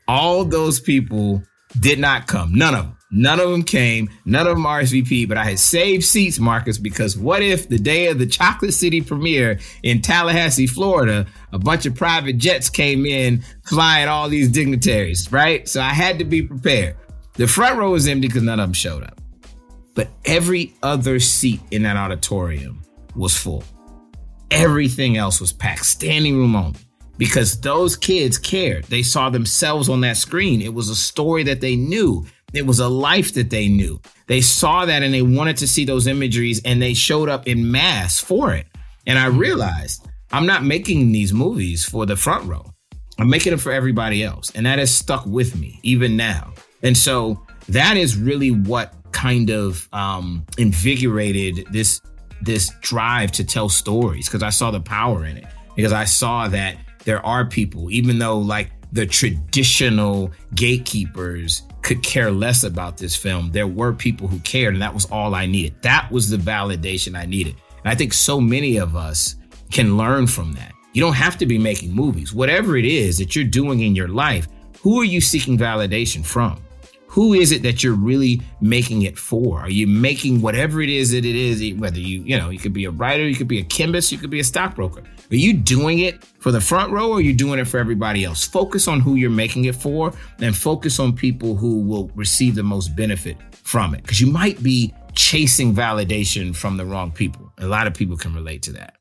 All 0.08 0.46
those 0.46 0.80
people 0.80 1.44
did 1.80 2.00
not 2.00 2.28
come. 2.28 2.56
None 2.56 2.74
of 2.74 2.86
them. 2.86 2.97
None 3.10 3.39
of 3.39 3.50
them 3.50 3.63
came. 3.63 4.10
None 4.26 4.48
of 4.48 4.56
them 4.56 4.65
RSVP, 4.65 5.28
but 5.28 5.38
I 5.38 5.46
had 5.46 5.60
saved 5.60 6.04
seats, 6.04 6.39
Marcus, 6.39 6.78
because 6.78 7.17
what 7.17 7.41
if 7.41 7.70
the 7.70 7.80
day 7.80 8.08
of 8.08 8.20
the 8.20 8.26
Chocolate 8.26 8.74
City 8.74 9.02
premiere 9.02 9.60
in 9.84 10.02
Tallahassee, 10.02 10.67
Florida, 10.67 11.26
a 11.54 11.60
bunch 11.60 11.86
of 11.86 11.96
private 11.96 12.38
jets 12.38 12.70
came 12.70 13.06
in 13.06 13.43
flying 13.65 14.10
all 14.10 14.28
these 14.28 14.50
dignitaries, 14.50 15.32
right? 15.32 15.67
So 15.67 15.82
I 15.82 15.93
had 15.93 16.20
to 16.20 16.26
be 16.26 16.41
prepared. 16.41 16.98
The 17.36 17.48
front 17.48 17.78
row 17.78 17.91
was 17.91 18.08
empty 18.08 18.28
because 18.28 18.43
none 18.43 18.60
of 18.60 18.67
them 18.67 18.74
showed 18.74 19.04
up 19.04 19.17
but 19.98 20.10
every 20.26 20.76
other 20.84 21.20
seat 21.20 21.60
in 21.72 21.82
that 21.82 21.98
auditorium 21.98 22.84
was 23.15 23.36
full. 23.36 23.63
Everything 24.52 25.17
else 25.17 25.41
was 25.41 25.52
packed, 25.52 25.88
standing 25.88 26.38
room 26.38 26.56
only, 26.56 26.80
because 27.17 27.60
those 27.62 27.96
kids 27.96 28.38
cared. 28.38 28.84
They 28.84 29.02
saw 29.02 29.32
themselves 29.32 29.89
on 29.89 30.02
that 30.02 30.17
screen. 30.17 30.62
It 30.62 30.72
was 30.72 30.89
a 30.89 30.96
story 30.96 31.41
that 31.46 31.62
they 31.62 31.76
knew. 31.76 32.28
It 32.54 32.66
was 32.66 32.80
a 32.80 32.88
life 32.88 33.34
that 33.34 33.50
they 33.50 33.68
knew. 33.68 34.00
They 34.28 34.42
saw 34.42 34.86
that 34.86 35.04
and 35.04 35.14
they 35.14 35.22
wanted 35.22 35.58
to 35.58 35.68
see 35.68 35.86
those 35.86 36.08
imageries 36.08 36.62
and 36.64 36.82
they 36.82 36.94
showed 36.94 37.30
up 37.30 37.48
in 37.48 37.72
mass 37.72 38.20
for 38.20 38.54
it. 38.54 38.68
And 39.06 39.20
I 39.20 39.28
realized 39.28 40.08
I'm 40.32 40.46
not 40.46 40.64
making 40.64 41.12
these 41.12 41.34
movies 41.34 41.86
for 41.86 42.06
the 42.06 42.16
front 42.16 42.46
row. 42.46 42.66
I'm 43.20 43.30
making 43.30 43.52
them 43.52 43.60
for 43.60 43.72
everybody 43.72 44.24
else. 44.24 44.52
And 44.56 44.66
that 44.66 44.80
has 44.80 44.94
stuck 44.94 45.26
with 45.26 45.56
me 45.56 45.80
even 45.84 46.16
now. 46.16 46.54
And 46.84 46.96
so 46.96 47.42
that 47.70 47.98
is 47.98 48.16
really 48.18 48.52
what 48.52 48.94
kind 49.12 49.50
of 49.50 49.88
um, 49.94 50.46
invigorated 50.58 51.66
this 51.72 52.02
this 52.44 52.72
drive 52.82 53.32
to 53.32 53.44
tell 53.44 53.68
stories 53.68 54.28
because 54.28 54.44
I 54.44 54.52
saw 54.52 54.70
the 54.70 54.80
power 54.80 55.26
in 55.26 55.38
it. 55.38 55.46
Because 55.76 55.92
I 55.92 56.06
saw 56.06 56.48
that 56.50 56.78
there 57.04 57.26
are 57.26 57.46
people, 57.46 57.90
even 57.90 58.20
though 58.20 58.38
like 58.38 58.70
the 58.91 59.06
traditional 59.06 60.32
gatekeepers 60.56 61.63
could 61.82 62.04
care 62.04 62.32
less 62.32 62.63
about 62.63 62.97
this 62.97 63.15
film, 63.15 63.52
there 63.52 63.67
were 63.67 63.93
people 63.93 64.28
who 64.28 64.39
cared, 64.39 64.73
and 64.73 64.82
that 64.82 64.93
was 64.93 65.06
all 65.06 65.36
I 65.36 65.45
needed. 65.45 65.76
That 65.82 66.10
was 66.12 66.30
the 66.30 66.38
validation 66.38 67.17
I 67.17 67.26
needed. 67.26 67.56
And 67.84 67.91
I 67.91 67.95
think 67.95 68.13
so 68.13 68.41
many 68.41 68.78
of 68.78 68.95
us 68.95 69.36
can 69.71 69.97
learn 69.97 70.28
from 70.28 70.54
that. 70.54 70.73
You 70.93 71.02
don't 71.02 71.13
have 71.13 71.38
to 71.38 71.45
be 71.45 71.58
making 71.58 71.93
movies. 71.93 72.34
Whatever 72.34 72.78
it 72.78 72.86
is 72.86 73.17
that 73.19 73.36
you're 73.36 73.45
doing 73.45 73.82
in 73.82 73.95
your 73.95 74.08
life, 74.08 74.47
who 74.82 75.00
are 75.00 75.06
you 75.06 75.21
seeking 75.21 75.58
validation 75.58 76.26
from? 76.26 76.62
Who 77.18 77.34
is 77.34 77.52
it 77.52 77.64
that 77.64 77.84
you're 77.84 77.96
really 77.96 78.40
making 78.62 79.02
it 79.02 79.18
for? 79.18 79.60
Are 79.60 79.72
you 79.72 79.88
making 79.88 80.40
whatever 80.40 80.84
it 80.84 80.90
is 80.90 81.10
that 81.10 81.26
it 81.26 81.36
is, 81.36 81.74
whether 81.80 81.98
you, 81.98 82.22
you 82.22 82.38
know, 82.38 82.52
you 82.52 82.60
could 82.60 82.74
be 82.74 82.86
a 82.86 82.92
writer, 82.92 83.28
you 83.28 83.34
could 83.34 83.48
be 83.48 83.58
a 83.58 83.64
chemist, 83.64 84.12
you 84.12 84.20
could 84.20 84.30
be 84.30 84.40
a 84.40 84.44
stockbroker. 84.44 85.00
Are 85.00 85.36
you 85.36 85.54
doing 85.54 85.98
it 85.98 86.24
for 86.24 86.52
the 86.52 86.62
front 86.62 86.92
row 86.92 87.10
or 87.10 87.18
are 87.18 87.22
you 87.22 87.34
doing 87.34 87.58
it 87.58 87.66
for 87.66 87.80
everybody 87.80 88.24
else? 88.24 88.46
Focus 88.46 88.88
on 88.88 89.00
who 89.00 89.16
you're 89.16 89.32
making 89.32 89.66
it 89.66 89.76
for 89.76 90.14
and 90.42 90.56
focus 90.56 91.00
on 91.00 91.12
people 91.12 91.56
who 91.56 91.82
will 91.82 92.12
receive 92.14 92.54
the 92.54 92.62
most 92.62 92.96
benefit 92.96 93.36
from 93.52 93.96
it. 93.96 94.04
Because 94.04 94.22
you 94.22 94.28
might 94.28 94.62
be 94.62 94.94
chasing 95.16 95.74
validation 95.74 96.56
from 96.56 96.78
the 96.78 96.86
wrong 96.86 97.12
people. 97.12 97.52
A 97.58 97.66
lot 97.66 97.88
of 97.88 97.96
people 97.96 98.16
can 98.16 98.36
relate 98.36 98.62
to 98.62 98.74
that. 98.74 98.94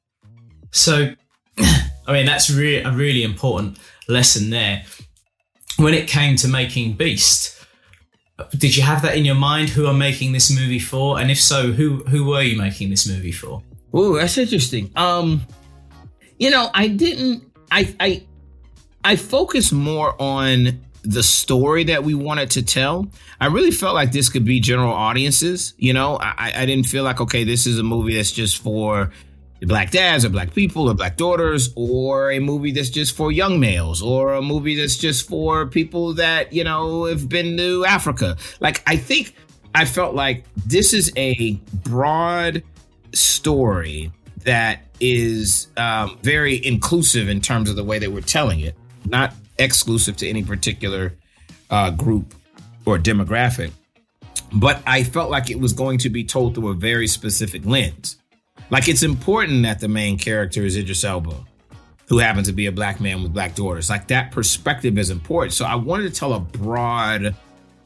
So, 0.71 1.13
I 1.59 2.15
mean, 2.15 2.25
that's 2.25 2.49
a 2.49 2.55
really 2.55 3.23
important 3.25 3.79
lesson 4.09 4.49
there. 4.49 4.85
When 5.77 5.93
it 5.93 6.09
came 6.09 6.37
to 6.37 6.49
making 6.49 6.95
Beast, 6.95 7.56
did 8.57 8.77
you 8.77 8.83
have 8.83 9.03
that 9.03 9.17
in 9.17 9.25
your 9.25 9.35
mind? 9.35 9.71
Who 9.71 9.87
I'm 9.87 9.99
making 9.99 10.33
this 10.33 10.55
movie 10.55 10.79
for, 10.79 11.19
and 11.19 11.31
if 11.31 11.41
so, 11.41 11.73
who 11.73 12.05
who 12.05 12.27
were 12.27 12.43
you 12.43 12.59
making 12.59 12.91
this 12.91 13.07
movie 13.07 13.33
for? 13.33 13.63
Oh, 13.93 14.17
that's 14.17 14.37
interesting. 14.37 14.91
Um, 14.97 15.43
you 16.39 16.51
know, 16.51 16.71
I 16.75 16.89
didn't. 16.89 17.45
I 17.71 17.95
I 17.99 18.27
I 19.05 19.17
focused 19.17 19.73
more 19.73 20.21
on 20.21 20.81
the 21.03 21.23
story 21.23 21.85
that 21.85 22.05
we 22.05 22.15
wanted 22.15 22.51
to 22.51 22.63
tell. 22.63 23.09
I 23.41 23.47
really 23.47 23.71
felt 23.71 23.95
like 23.95 24.13
this 24.13 24.29
could 24.29 24.45
be 24.45 24.61
general 24.61 24.93
audiences. 24.93 25.73
You 25.79 25.95
know, 25.95 26.19
I 26.21 26.53
I 26.55 26.67
didn't 26.67 26.87
feel 26.87 27.05
like 27.05 27.21
okay, 27.21 27.45
this 27.45 27.67
is 27.67 27.79
a 27.79 27.83
movie 27.83 28.17
that's 28.17 28.33
just 28.33 28.59
for 28.59 29.13
black 29.63 29.91
dads 29.91 30.25
or 30.25 30.29
black 30.29 30.53
people 30.55 30.89
or 30.89 30.95
black 30.95 31.17
daughters 31.17 31.73
or 31.77 32.31
a 32.31 32.39
movie 32.39 32.73
that's 32.73 32.91
just 32.91 33.17
for 33.17 33.33
young 33.33 33.59
males 33.59 34.03
or 34.03 34.35
a 34.35 34.43
movie 34.43 34.77
that's 34.77 34.97
just 34.97 35.29
for 35.29 35.67
people 35.67 36.15
that 36.15 36.53
you 36.53 36.63
know 36.63 37.05
have 37.05 37.29
been 37.29 37.57
to 37.57 37.85
africa. 37.87 38.37
Like 38.61 38.83
i 38.87 38.97
think 38.97 39.35
i 39.75 39.85
felt 39.85 40.15
like 40.15 40.45
this 40.67 40.93
is 40.93 41.13
a 41.17 41.53
broad 41.85 42.63
story 43.13 44.13
that 44.45 44.83
is 45.01 45.69
um, 45.77 46.19
very 46.23 46.65
inclusive 46.65 47.29
in 47.29 47.41
terms 47.41 47.71
of 47.71 47.77
the 47.77 47.85
way 47.85 47.99
that 47.99 48.13
we're 48.13 48.21
telling 48.21 48.61
it 48.61 48.77
not 49.07 49.35
exclusive 49.59 50.17
to 50.19 50.29
any 50.29 50.43
particular 50.43 51.15
uh, 51.71 51.91
group 51.91 52.35
or 52.85 52.99
demographic. 52.99 53.73
But 54.53 54.83
i 54.87 55.03
felt 55.03 55.31
like 55.31 55.51
it 55.51 55.59
was 55.59 55.73
going 55.73 55.99
to 55.99 56.11
be 56.11 56.25
told 56.25 56.55
through 56.55 56.69
a 56.69 56.75
very 56.75 57.09
specific 57.09 57.65
lens 57.65 58.17
Like 58.71 58.89
it's 58.89 59.03
important 59.03 59.63
that 59.63 59.81
the 59.81 59.89
main 59.89 60.19
character 60.19 60.65
is 60.65 60.77
Idris 60.77 61.05
Elba, 61.05 61.35
who 62.09 62.19
happens 62.19 62.47
to 62.49 62.53
be 62.53 62.67
a 62.67 62.73
black 62.73 63.01
man 63.01 63.23
with 63.23 63.33
black 63.33 63.55
daughters. 63.55 63.89
Like 63.89 64.09
that 64.09 64.33
perspective 64.33 64.99
is 64.99 65.11
important. 65.11 65.53
So 65.53 65.65
I 65.65 65.75
wanted 65.75 66.13
to 66.13 66.19
tell 66.19 66.35
a 66.35 66.41
broad, 66.41 67.35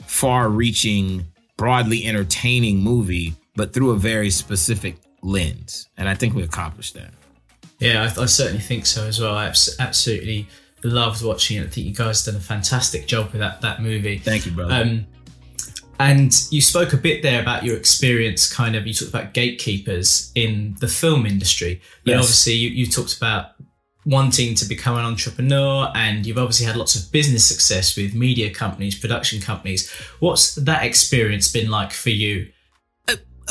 far-reaching, 0.07 1.27
broadly 1.57 2.07
entertaining 2.07 2.79
movie, 2.79 3.35
but 3.57 3.73
through 3.73 3.91
a 3.91 3.97
very 3.97 4.31
specific 4.31 4.97
lens. 5.23 5.89
And 5.97 6.09
I 6.09 6.15
think 6.15 6.35
we 6.35 6.43
accomplished 6.43 6.95
that. 6.95 7.11
Yeah, 7.79 8.03
I, 8.03 8.23
I 8.23 8.27
certainly 8.27 8.61
think 8.61 8.87
so 8.87 9.07
as 9.07 9.21
well. 9.21 9.35
I 9.35 9.47
abs- 9.47 9.77
absolutely 9.79 10.49
loved 10.83 11.23
watching 11.25 11.59
it. 11.59 11.65
I 11.65 11.69
think 11.69 11.87
you 11.87 11.95
guys 11.95 12.25
done 12.25 12.37
a 12.37 12.41
fantastic 12.41 13.07
job 13.07 13.33
with 13.33 13.41
that 13.41 13.61
that 13.61 13.83
movie. 13.83 14.19
Thank 14.19 14.47
you, 14.47 14.53
brother. 14.53 14.75
Um, 14.75 15.07
and 16.01 16.47
you 16.51 16.61
spoke 16.61 16.93
a 16.93 16.97
bit 16.97 17.23
there 17.23 17.41
about 17.41 17.65
your 17.65 17.77
experience, 17.77 18.53
kind 18.53 18.75
of, 18.77 18.87
you 18.87 18.95
talked 18.95 19.11
about 19.11 19.35
gatekeepers 19.35 20.33
in 20.35 20.77
the 20.81 20.89
film 20.89 21.27
industry. 21.27 21.81
But 22.05 22.13
Yes. 22.13 22.21
obviously, 22.21 22.55
you, 22.55 22.71
you 22.71 22.87
talked 22.87 23.17
about 23.17 23.53
wanting 24.07 24.55
to 24.55 24.65
become 24.65 24.97
an 24.97 25.05
entrepreneur, 25.05 25.93
and 25.95 26.25
you've 26.27 26.39
obviously 26.39 26.67
had 26.67 26.77
lots 26.77 26.97
of 26.97 27.13
business 27.13 27.45
success 27.45 27.97
with 27.97 28.15
media 28.15 28.51
companies, 28.53 28.99
production 28.99 29.41
companies. 29.41 29.91
What's 30.21 30.55
that 30.55 30.85
experience 30.85 31.53
been 31.53 31.71
like 31.71 31.93
for 31.93 32.11
you? 32.11 32.51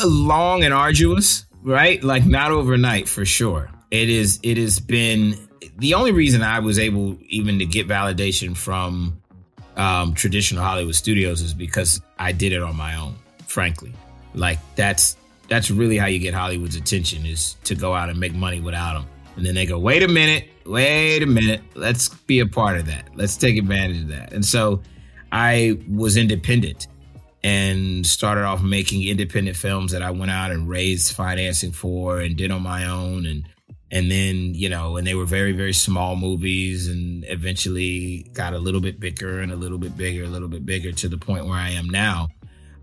a 0.01 0.07
long 0.07 0.63
and 0.63 0.73
arduous, 0.73 1.45
right? 1.61 2.01
Like 2.01 2.25
not 2.25 2.51
overnight 2.51 3.09
for 3.09 3.25
sure. 3.25 3.69
It 3.91 4.09
is 4.09 4.39
it 4.43 4.57
has 4.57 4.79
been 4.79 5.35
the 5.77 5.93
only 5.93 6.13
reason 6.13 6.41
I 6.41 6.59
was 6.59 6.79
able 6.79 7.17
even 7.27 7.59
to 7.59 7.65
get 7.65 7.85
validation 7.87 8.55
from 8.55 9.18
um, 9.79 10.13
traditional 10.13 10.61
Hollywood 10.61 10.93
studios 10.93 11.41
is 11.41 11.53
because 11.53 12.01
I 12.19 12.33
did 12.33 12.51
it 12.51 12.61
on 12.61 12.75
my 12.75 12.97
own, 12.97 13.15
frankly. 13.47 13.93
Like 14.35 14.59
that's 14.75 15.15
that's 15.47 15.71
really 15.71 15.97
how 15.97 16.05
you 16.05 16.19
get 16.19 16.33
Hollywood's 16.33 16.75
attention 16.75 17.25
is 17.25 17.55
to 17.63 17.73
go 17.73 17.93
out 17.93 18.09
and 18.09 18.19
make 18.19 18.33
money 18.33 18.59
without 18.59 18.93
them. 18.93 19.05
And 19.35 19.45
then 19.45 19.55
they 19.55 19.65
go, 19.65 19.79
wait 19.79 20.03
a 20.03 20.07
minute, 20.07 20.49
wait 20.65 21.23
a 21.23 21.25
minute, 21.25 21.61
let's 21.73 22.09
be 22.09 22.39
a 22.41 22.45
part 22.45 22.77
of 22.77 22.85
that. 22.87 23.07
Let's 23.15 23.37
take 23.37 23.57
advantage 23.57 24.01
of 24.01 24.07
that. 24.09 24.33
And 24.33 24.45
so 24.45 24.81
I 25.31 25.79
was 25.89 26.17
independent 26.17 26.87
and 27.41 28.05
started 28.05 28.43
off 28.43 28.61
making 28.61 29.07
independent 29.07 29.55
films 29.55 29.93
that 29.93 30.01
I 30.03 30.11
went 30.11 30.29
out 30.29 30.51
and 30.51 30.67
raised 30.67 31.15
financing 31.15 31.71
for 31.71 32.19
and 32.19 32.35
did 32.35 32.51
on 32.51 32.61
my 32.61 32.85
own 32.85 33.25
and 33.25 33.47
and 33.91 34.11
then 34.11 34.53
you 34.53 34.69
know 34.69 34.97
and 34.97 35.05
they 35.05 35.15
were 35.15 35.25
very 35.25 35.51
very 35.51 35.73
small 35.73 36.15
movies 36.15 36.87
and 36.87 37.25
eventually 37.27 38.29
got 38.33 38.53
a 38.53 38.59
little 38.59 38.81
bit 38.81 38.99
bigger 38.99 39.39
and 39.39 39.51
a 39.51 39.55
little 39.55 39.77
bit 39.77 39.95
bigger 39.97 40.23
a 40.23 40.27
little 40.27 40.47
bit 40.47 40.65
bigger 40.65 40.91
to 40.91 41.07
the 41.07 41.17
point 41.17 41.45
where 41.45 41.57
I 41.57 41.71
am 41.71 41.89
now 41.89 42.29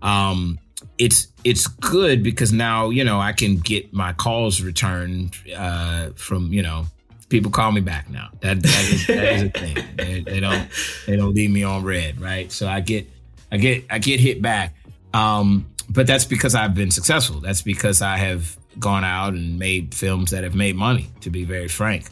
um 0.01 0.59
it's 0.97 1.27
it's 1.43 1.67
good 1.67 2.23
because 2.23 2.51
now 2.51 2.89
you 2.89 3.03
know 3.03 3.19
I 3.19 3.33
can 3.33 3.57
get 3.57 3.93
my 3.93 4.13
calls 4.13 4.61
returned 4.61 5.35
uh 5.55 6.09
from 6.15 6.53
you 6.53 6.61
know 6.61 6.85
people 7.29 7.51
call 7.51 7.71
me 7.71 7.81
back 7.81 8.09
now 8.09 8.29
that 8.41 8.61
that 8.61 8.89
is, 8.91 9.07
that 9.07 9.33
is 9.33 9.43
a 9.43 9.49
thing 9.49 9.77
they, 9.95 10.21
they 10.21 10.39
don't 10.39 10.67
they 11.05 11.15
don't 11.15 11.33
leave 11.33 11.51
me 11.51 11.63
on 11.63 11.83
red 11.83 12.19
right 12.21 12.51
so 12.51 12.67
I 12.67 12.79
get 12.79 13.07
I 13.51 13.57
get 13.57 13.85
I 13.89 13.99
get 13.99 14.19
hit 14.19 14.41
back. 14.41 14.75
Um, 15.13 15.67
but 15.89 16.05
that's 16.05 16.25
because 16.25 16.53
I've 16.53 16.75
been 16.75 16.91
successful. 16.91 17.39
That's 17.39 17.61
because 17.61 18.01
I 18.01 18.17
have 18.17 18.57
gone 18.79 19.03
out 19.03 19.33
and 19.33 19.59
made 19.59 19.93
films 19.93 20.31
that 20.31 20.43
have 20.43 20.55
made 20.55 20.75
money, 20.75 21.09
to 21.21 21.29
be 21.29 21.43
very 21.43 21.67
frank. 21.67 22.05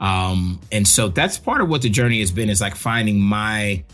Um, 0.00 0.60
and 0.72 0.88
so 0.88 1.08
that's 1.08 1.38
part 1.38 1.60
of 1.60 1.68
what 1.68 1.82
the 1.82 1.90
journey 1.90 2.20
has 2.20 2.30
been 2.30 2.48
is 2.48 2.60
like 2.60 2.74
finding 2.74 3.20
my 3.20 3.84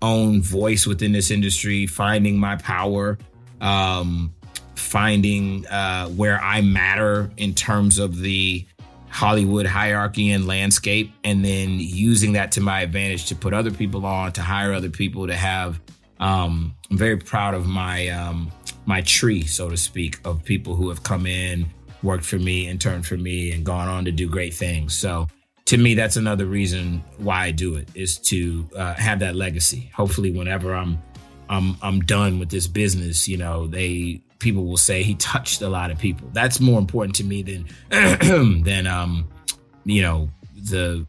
own 0.00 0.42
voice 0.42 0.86
within 0.86 1.12
this 1.12 1.30
industry, 1.30 1.86
finding 1.86 2.38
my 2.38 2.56
power, 2.56 3.18
um, 3.60 4.34
finding 4.74 5.66
uh, 5.68 6.08
where 6.08 6.40
I 6.40 6.60
matter 6.60 7.30
in 7.36 7.54
terms 7.54 7.98
of 7.98 8.18
the 8.18 8.66
Hollywood 9.08 9.66
hierarchy 9.66 10.30
and 10.30 10.46
landscape, 10.46 11.12
and 11.22 11.44
then 11.44 11.78
using 11.78 12.32
that 12.32 12.52
to 12.52 12.60
my 12.60 12.80
advantage 12.80 13.26
to 13.26 13.36
put 13.36 13.54
other 13.54 13.70
people 13.70 14.04
on, 14.06 14.32
to 14.32 14.42
hire 14.42 14.72
other 14.72 14.90
people, 14.90 15.26
to 15.26 15.36
have 15.36 15.78
um, 16.22 16.76
I'm 16.88 16.96
very 16.96 17.16
proud 17.16 17.54
of 17.54 17.66
my 17.66 18.08
um, 18.08 18.52
my 18.86 19.00
tree, 19.02 19.44
so 19.44 19.68
to 19.68 19.76
speak, 19.76 20.18
of 20.24 20.44
people 20.44 20.74
who 20.74 20.88
have 20.88 21.02
come 21.02 21.26
in, 21.26 21.66
worked 22.02 22.24
for 22.24 22.38
me, 22.38 22.68
interned 22.68 23.06
for 23.06 23.16
me, 23.16 23.52
and 23.52 23.64
gone 23.64 23.88
on 23.88 24.04
to 24.04 24.12
do 24.12 24.28
great 24.28 24.54
things. 24.54 24.94
So 24.94 25.28
to 25.66 25.76
me, 25.76 25.94
that's 25.94 26.16
another 26.16 26.46
reason 26.46 27.02
why 27.18 27.44
I 27.44 27.50
do 27.50 27.76
it 27.76 27.88
is 27.94 28.18
to 28.18 28.68
uh, 28.76 28.94
have 28.94 29.20
that 29.20 29.36
legacy. 29.36 29.90
Hopefully, 29.94 30.30
whenever 30.30 30.74
I'm 30.74 30.98
I'm 31.48 31.76
I'm 31.82 32.00
done 32.00 32.38
with 32.38 32.50
this 32.50 32.66
business, 32.66 33.28
you 33.28 33.36
know, 33.36 33.66
they 33.66 34.22
people 34.38 34.66
will 34.66 34.76
say 34.76 35.02
he 35.02 35.14
touched 35.14 35.62
a 35.62 35.68
lot 35.68 35.90
of 35.90 35.98
people. 35.98 36.28
That's 36.32 36.60
more 36.60 36.78
important 36.78 37.14
to 37.16 37.24
me 37.24 37.42
than 37.42 37.68
than 38.64 38.86
um, 38.86 39.28
you 39.84 40.02
know 40.02 40.28
the 40.54 41.06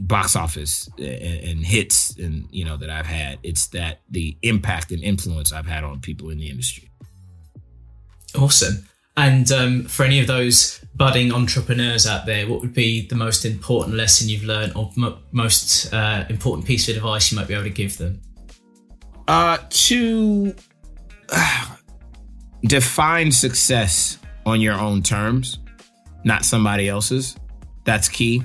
box 0.00 0.36
office 0.36 0.88
and, 0.98 1.06
and 1.06 1.66
hits 1.66 2.16
and 2.18 2.46
you 2.50 2.64
know 2.64 2.76
that 2.76 2.90
I've 2.90 3.06
had. 3.06 3.38
It's 3.42 3.68
that 3.68 4.00
the 4.10 4.36
impact 4.42 4.90
and 4.90 5.02
influence 5.02 5.52
I've 5.52 5.66
had 5.66 5.84
on 5.84 6.00
people 6.00 6.30
in 6.30 6.38
the 6.38 6.50
industry. 6.50 6.90
Awesome. 8.38 8.86
And 9.16 9.50
um, 9.52 9.84
for 9.84 10.04
any 10.04 10.20
of 10.20 10.26
those 10.26 10.82
budding 10.94 11.32
entrepreneurs 11.32 12.06
out 12.06 12.24
there, 12.24 12.48
what 12.48 12.60
would 12.60 12.72
be 12.72 13.06
the 13.06 13.14
most 13.14 13.44
important 13.44 13.96
lesson 13.96 14.28
you've 14.28 14.44
learned 14.44 14.72
or 14.74 14.90
mo- 14.96 15.18
most 15.32 15.92
uh, 15.92 16.24
important 16.30 16.66
piece 16.66 16.88
of 16.88 16.96
advice 16.96 17.30
you 17.30 17.36
might 17.36 17.48
be 17.48 17.54
able 17.54 17.64
to 17.64 17.70
give 17.70 17.98
them? 17.98 18.20
Uh, 19.28 19.58
to 19.68 20.54
uh, 21.28 21.76
define 22.62 23.30
success 23.30 24.18
on 24.46 24.60
your 24.60 24.74
own 24.74 25.02
terms, 25.02 25.58
not 26.24 26.44
somebody 26.44 26.88
else's. 26.88 27.36
That's 27.84 28.08
key. 28.08 28.42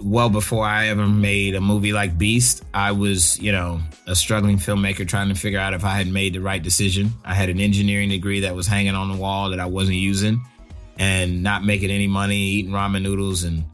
Well, 0.00 0.28
before 0.28 0.66
I 0.66 0.88
ever 0.88 1.06
made 1.06 1.54
a 1.54 1.60
movie 1.60 1.92
like 1.92 2.18
Beast, 2.18 2.64
I 2.74 2.92
was, 2.92 3.38
you 3.38 3.52
know, 3.52 3.80
a 4.06 4.16
struggling 4.16 4.58
filmmaker 4.58 5.06
trying 5.06 5.28
to 5.28 5.34
figure 5.36 5.60
out 5.60 5.72
if 5.72 5.84
I 5.84 5.96
had 5.96 6.08
made 6.08 6.34
the 6.34 6.40
right 6.40 6.62
decision. 6.62 7.12
I 7.24 7.34
had 7.34 7.48
an 7.48 7.60
engineering 7.60 8.08
degree 8.08 8.40
that 8.40 8.56
was 8.56 8.66
hanging 8.66 8.94
on 8.94 9.10
the 9.10 9.16
wall 9.16 9.50
that 9.50 9.60
I 9.60 9.66
wasn't 9.66 9.98
using 9.98 10.40
and 10.98 11.42
not 11.42 11.64
making 11.64 11.90
any 11.90 12.08
money, 12.08 12.36
eating 12.36 12.72
ramen 12.72 13.02
noodles 13.02 13.44
and 13.44 13.64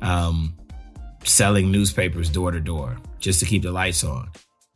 um, 0.00 0.56
selling 1.24 1.70
newspapers 1.70 2.30
door 2.30 2.50
to 2.50 2.60
door 2.60 2.96
just 3.18 3.40
to 3.40 3.46
keep 3.46 3.62
the 3.62 3.72
lights 3.72 4.02
on. 4.02 4.30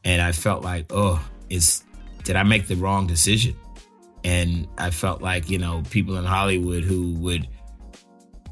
And 0.04 0.20
I 0.20 0.32
felt 0.32 0.62
like, 0.62 0.86
oh, 0.90 1.24
is 1.48 1.82
did 2.24 2.36
I 2.36 2.42
make 2.42 2.66
the 2.66 2.76
wrong 2.76 3.06
decision? 3.06 3.56
And 4.22 4.68
I 4.76 4.90
felt 4.90 5.22
like, 5.22 5.48
you 5.48 5.58
know, 5.58 5.82
people 5.90 6.16
in 6.16 6.24
Hollywood 6.24 6.84
who 6.84 7.14
would 7.14 7.48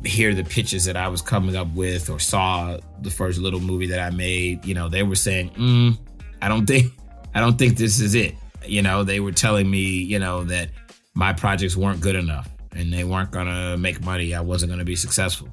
hear 0.05 0.35
the 0.35 0.45
pitches 0.45 0.85
that 0.85 0.97
I 0.97 1.09
was 1.09 1.23
coming 1.23 1.57
up 1.57 1.73
with 1.75 2.09
or 2.11 2.19
saw 2.19 2.79
the 3.03 3.11
first 3.11 3.39
little 3.39 3.61
movie 3.61 3.87
that 3.89 4.01
I 4.01 4.11
made, 4.11 4.65
you 4.65 4.75
know, 4.75 4.89
they 4.89 5.03
were 5.03 5.17
saying, 5.17 5.51
mm, 5.51 5.99
I 6.41 6.49
don't 6.49 6.67
think 6.67 6.93
I 7.35 7.41
don't 7.41 7.59
think 7.59 7.77
this 7.77 8.01
is 8.01 8.15
it. 8.15 8.35
You 8.67 8.83
know, 8.83 9.05
they 9.05 9.21
were 9.21 9.33
telling 9.33 9.71
me, 9.71 9.81
you 9.81 10.19
know, 10.19 10.45
that 10.45 10.71
my 11.15 11.33
projects 11.33 11.77
weren't 11.77 12.01
good 12.01 12.17
enough 12.17 12.49
and 12.73 12.93
they 12.93 13.05
weren't 13.05 13.31
gonna 13.31 13.77
make 13.77 14.03
money. 14.03 14.35
I 14.35 14.41
wasn't 14.41 14.71
gonna 14.71 14.85
be 14.85 14.97
successful. 14.97 15.49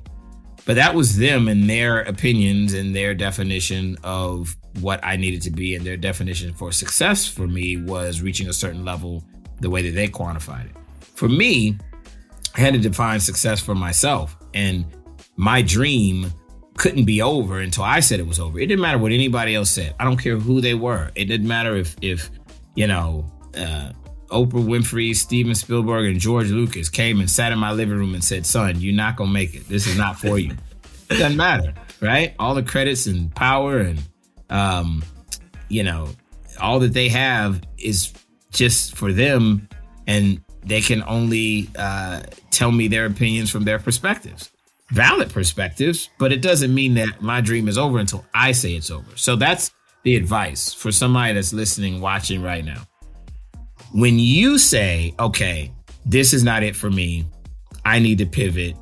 But 0.65 0.75
that 0.75 0.95
was 0.95 1.15
them 1.15 1.47
and 1.47 1.69
their 1.69 2.01
opinions 2.01 2.73
and 2.73 2.95
their 2.95 3.13
definition 3.13 3.97
of 4.03 4.55
what 4.81 4.99
I 5.03 5.15
needed 5.15 5.43
to 5.43 5.51
be. 5.51 5.75
And 5.75 5.85
their 5.85 5.97
definition 5.97 6.53
for 6.53 6.71
success 6.71 7.27
for 7.27 7.47
me 7.47 7.77
was 7.77 8.21
reaching 8.21 8.49
a 8.49 8.53
certain 8.53 8.83
level 8.83 9.23
the 9.61 9.69
way 9.69 9.83
that 9.83 9.95
they 9.95 10.07
quantified 10.07 10.65
it. 10.65 10.71
For 11.01 11.29
me, 11.29 11.77
I 12.55 12.61
had 12.61 12.73
to 12.73 12.79
define 12.79 13.19
success 13.19 13.59
for 13.61 13.75
myself. 13.75 14.37
And 14.53 14.85
my 15.35 15.61
dream 15.61 16.31
couldn't 16.77 17.05
be 17.05 17.21
over 17.21 17.59
until 17.59 17.83
I 17.83 17.99
said 17.99 18.19
it 18.19 18.27
was 18.27 18.39
over. 18.39 18.59
It 18.59 18.67
didn't 18.67 18.81
matter 18.81 18.97
what 18.97 19.11
anybody 19.11 19.55
else 19.55 19.69
said. 19.69 19.95
I 19.99 20.03
don't 20.03 20.17
care 20.17 20.37
who 20.37 20.61
they 20.61 20.73
were. 20.73 21.11
It 21.15 21.25
didn't 21.25 21.47
matter 21.47 21.75
if, 21.75 21.95
if 22.01 22.29
you 22.75 22.87
know, 22.87 23.25
uh, 23.55 23.91
Oprah 24.29 24.65
Winfrey, 24.65 25.15
Steven 25.15 25.55
Spielberg, 25.55 26.09
and 26.09 26.19
George 26.19 26.49
Lucas 26.49 26.89
came 26.89 27.19
and 27.19 27.29
sat 27.29 27.51
in 27.51 27.59
my 27.59 27.71
living 27.71 27.97
room 27.97 28.13
and 28.13 28.23
said, 28.23 28.45
"Son, 28.45 28.79
you're 28.79 28.93
not 28.93 29.15
gonna 29.15 29.31
make 29.31 29.53
it. 29.53 29.67
This 29.69 29.87
is 29.87 29.97
not 29.97 30.19
for 30.19 30.39
you." 30.39 30.51
it 31.09 31.19
doesn't 31.19 31.37
matter, 31.37 31.73
right? 32.01 32.33
All 32.39 32.55
the 32.55 32.63
credits 32.63 33.05
and 33.05 33.33
power 33.35 33.77
and, 33.79 34.01
um, 34.49 35.03
you 35.69 35.83
know, 35.83 36.09
all 36.59 36.79
that 36.79 36.93
they 36.93 37.07
have 37.09 37.61
is 37.77 38.11
just 38.51 38.95
for 38.95 39.13
them, 39.13 39.69
and 40.07 40.41
they 40.65 40.81
can 40.81 41.03
only 41.03 41.69
uh, 41.77 42.21
tell 42.51 42.71
me 42.71 42.87
their 42.87 43.05
opinions 43.05 43.49
from 43.49 43.63
their 43.63 43.79
perspectives, 43.79 44.51
valid 44.89 45.31
perspectives. 45.31 46.09
But 46.17 46.31
it 46.31 46.41
doesn't 46.41 46.73
mean 46.73 46.95
that 46.95 47.21
my 47.21 47.41
dream 47.41 47.67
is 47.67 47.77
over 47.77 47.99
until 47.99 48.25
I 48.33 48.51
say 48.51 48.73
it's 48.73 48.91
over. 48.91 49.15
So 49.15 49.35
that's 49.35 49.71
the 50.03 50.15
advice 50.15 50.73
for 50.73 50.91
somebody 50.91 51.33
that's 51.33 51.53
listening, 51.53 52.01
watching 52.01 52.41
right 52.41 52.63
now 52.63 52.81
when 53.95 54.19
you 54.19 54.57
say, 54.57 55.15
okay, 55.21 55.71
this 56.05 56.33
is 56.33 56.43
not 56.43 56.63
it 56.63 56.75
for 56.75 56.89
me, 56.89 57.25
I 57.85 57.99
need 57.99 58.17
to 58.17 58.25
pivot, 58.25 58.75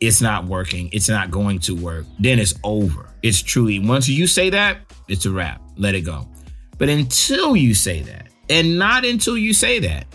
it's 0.00 0.20
not 0.20 0.44
working, 0.44 0.88
it's 0.92 1.08
not 1.08 1.32
going 1.32 1.58
to 1.60 1.74
work, 1.74 2.06
then 2.20 2.38
it's 2.38 2.54
over. 2.62 3.08
It's 3.22 3.42
truly, 3.42 3.80
once 3.80 4.08
you 4.08 4.28
say 4.28 4.50
that, 4.50 4.78
it's 5.08 5.26
a 5.26 5.32
wrap. 5.32 5.60
Let 5.76 5.96
it 5.96 6.02
go. 6.02 6.28
But 6.78 6.88
until 6.88 7.56
you 7.56 7.74
say 7.74 8.02
that, 8.02 8.28
and 8.48 8.78
not 8.78 9.04
until 9.04 9.36
you 9.36 9.52
say 9.52 9.80
that, 9.80 10.06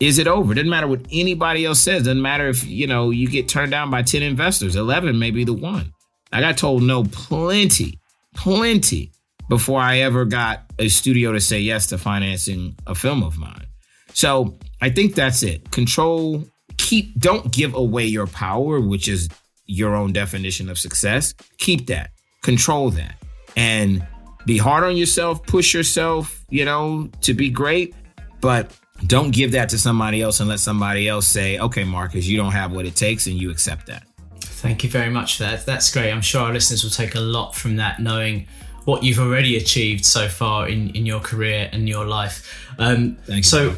is 0.00 0.18
it 0.18 0.28
over? 0.28 0.54
Doesn't 0.54 0.70
matter 0.70 0.86
what 0.86 1.00
anybody 1.10 1.64
else 1.64 1.80
says. 1.80 2.04
Doesn't 2.04 2.22
matter 2.22 2.48
if, 2.48 2.64
you 2.64 2.86
know, 2.86 3.10
you 3.10 3.28
get 3.28 3.48
turned 3.48 3.70
down 3.70 3.90
by 3.90 4.02
10 4.02 4.22
investors. 4.22 4.76
11 4.76 5.18
may 5.18 5.30
be 5.30 5.44
the 5.44 5.52
one. 5.52 5.92
I 6.32 6.40
got 6.40 6.58
told 6.58 6.82
no 6.82 7.04
plenty, 7.04 7.98
plenty 8.34 9.10
before 9.48 9.80
I 9.80 9.98
ever 9.98 10.24
got 10.24 10.62
a 10.78 10.88
studio 10.88 11.32
to 11.32 11.40
say 11.40 11.60
yes 11.60 11.86
to 11.88 11.98
financing 11.98 12.76
a 12.86 12.94
film 12.94 13.22
of 13.22 13.38
mine. 13.38 13.66
So 14.12 14.58
I 14.80 14.90
think 14.90 15.14
that's 15.14 15.42
it. 15.42 15.70
Control, 15.70 16.44
keep, 16.76 17.18
don't 17.18 17.50
give 17.52 17.74
away 17.74 18.04
your 18.04 18.26
power, 18.26 18.80
which 18.80 19.08
is 19.08 19.28
your 19.66 19.94
own 19.94 20.12
definition 20.12 20.68
of 20.68 20.78
success. 20.78 21.34
Keep 21.58 21.86
that, 21.88 22.10
control 22.42 22.90
that, 22.90 23.16
and 23.56 24.06
be 24.46 24.58
hard 24.58 24.84
on 24.84 24.96
yourself, 24.96 25.44
push 25.46 25.74
yourself, 25.74 26.44
you 26.50 26.64
know, 26.64 27.10
to 27.22 27.34
be 27.34 27.50
great. 27.50 27.94
But 28.40 28.72
don't 29.06 29.30
give 29.30 29.52
that 29.52 29.68
to 29.70 29.78
somebody 29.78 30.22
else 30.22 30.40
and 30.40 30.48
let 30.48 30.60
somebody 30.60 31.08
else 31.08 31.26
say, 31.26 31.58
okay, 31.58 31.84
Marcus, 31.84 32.26
you 32.26 32.36
don't 32.36 32.52
have 32.52 32.72
what 32.72 32.86
it 32.86 32.96
takes, 32.96 33.26
and 33.26 33.36
you 33.36 33.50
accept 33.50 33.86
that. 33.86 34.04
Thank 34.40 34.82
you 34.82 34.90
very 34.90 35.10
much 35.10 35.36
for 35.36 35.44
that. 35.44 35.64
That's 35.64 35.90
great. 35.92 36.10
I'm 36.10 36.20
sure 36.20 36.42
our 36.42 36.52
listeners 36.52 36.82
will 36.82 36.90
take 36.90 37.14
a 37.14 37.20
lot 37.20 37.54
from 37.54 37.76
that, 37.76 38.00
knowing 38.00 38.48
what 38.84 39.04
you've 39.04 39.18
already 39.18 39.56
achieved 39.56 40.04
so 40.04 40.28
far 40.28 40.68
in, 40.68 40.90
in 40.90 41.06
your 41.06 41.20
career 41.20 41.68
and 41.72 41.88
your 41.88 42.06
life. 42.06 42.66
Um, 42.78 43.18
you. 43.28 43.42
So, 43.42 43.76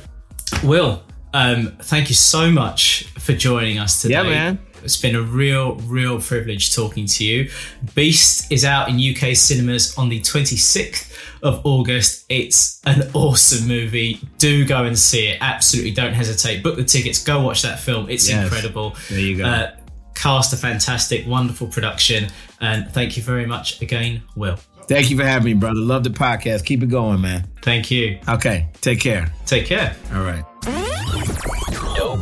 Will, 0.64 1.02
um, 1.34 1.76
thank 1.82 2.08
you 2.08 2.14
so 2.14 2.50
much 2.50 3.04
for 3.18 3.32
joining 3.34 3.78
us 3.78 4.00
today. 4.00 4.14
Yeah, 4.14 4.22
man. 4.22 4.58
It's 4.82 4.96
been 4.96 5.14
a 5.14 5.22
real, 5.22 5.74
real 5.76 6.20
privilege 6.20 6.74
talking 6.74 7.06
to 7.06 7.24
you. 7.24 7.50
Beast 7.94 8.50
is 8.50 8.64
out 8.64 8.88
in 8.88 8.96
UK 8.96 9.36
cinemas 9.36 9.96
on 9.98 10.08
the 10.08 10.20
26th 10.20 11.09
of 11.42 11.60
August. 11.64 12.24
It's 12.28 12.80
an 12.86 13.10
awesome 13.14 13.66
movie. 13.68 14.20
Do 14.38 14.64
go 14.66 14.84
and 14.84 14.98
see 14.98 15.28
it. 15.28 15.38
Absolutely 15.40 15.92
don't 15.92 16.12
hesitate. 16.14 16.62
Book 16.62 16.76
the 16.76 16.84
tickets. 16.84 17.22
Go 17.24 17.40
watch 17.42 17.62
that 17.62 17.80
film. 17.80 18.08
It's 18.10 18.28
Yes. 18.28 18.44
incredible. 18.44 18.96
There 19.08 19.20
you 19.20 19.36
go. 19.38 19.44
Uh, 19.44 19.70
cast 20.14 20.52
a 20.52 20.56
fantastic, 20.56 21.26
wonderful 21.26 21.66
production. 21.68 22.28
And 22.60 22.90
thank 22.92 23.16
you 23.16 23.22
very 23.22 23.46
much 23.46 23.80
again, 23.80 24.22
Will. 24.36 24.58
Thank 24.88 25.08
you 25.10 25.16
for 25.16 25.24
having 25.24 25.44
me, 25.44 25.54
brother. 25.54 25.78
Love 25.78 26.02
the 26.04 26.10
podcast. 26.10 26.64
Keep 26.64 26.82
it 26.82 26.88
going, 26.88 27.20
man. 27.20 27.46
Thank 27.62 27.90
you. 27.92 28.18
Okay, 28.28 28.66
take 28.80 28.98
care. 29.00 29.32
Take 29.46 29.64
care. 29.66 29.94
All 30.12 30.22
right. 30.22 30.44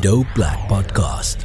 Dope 0.02 0.26
Black 0.34 0.68
Podcast. 0.68 1.44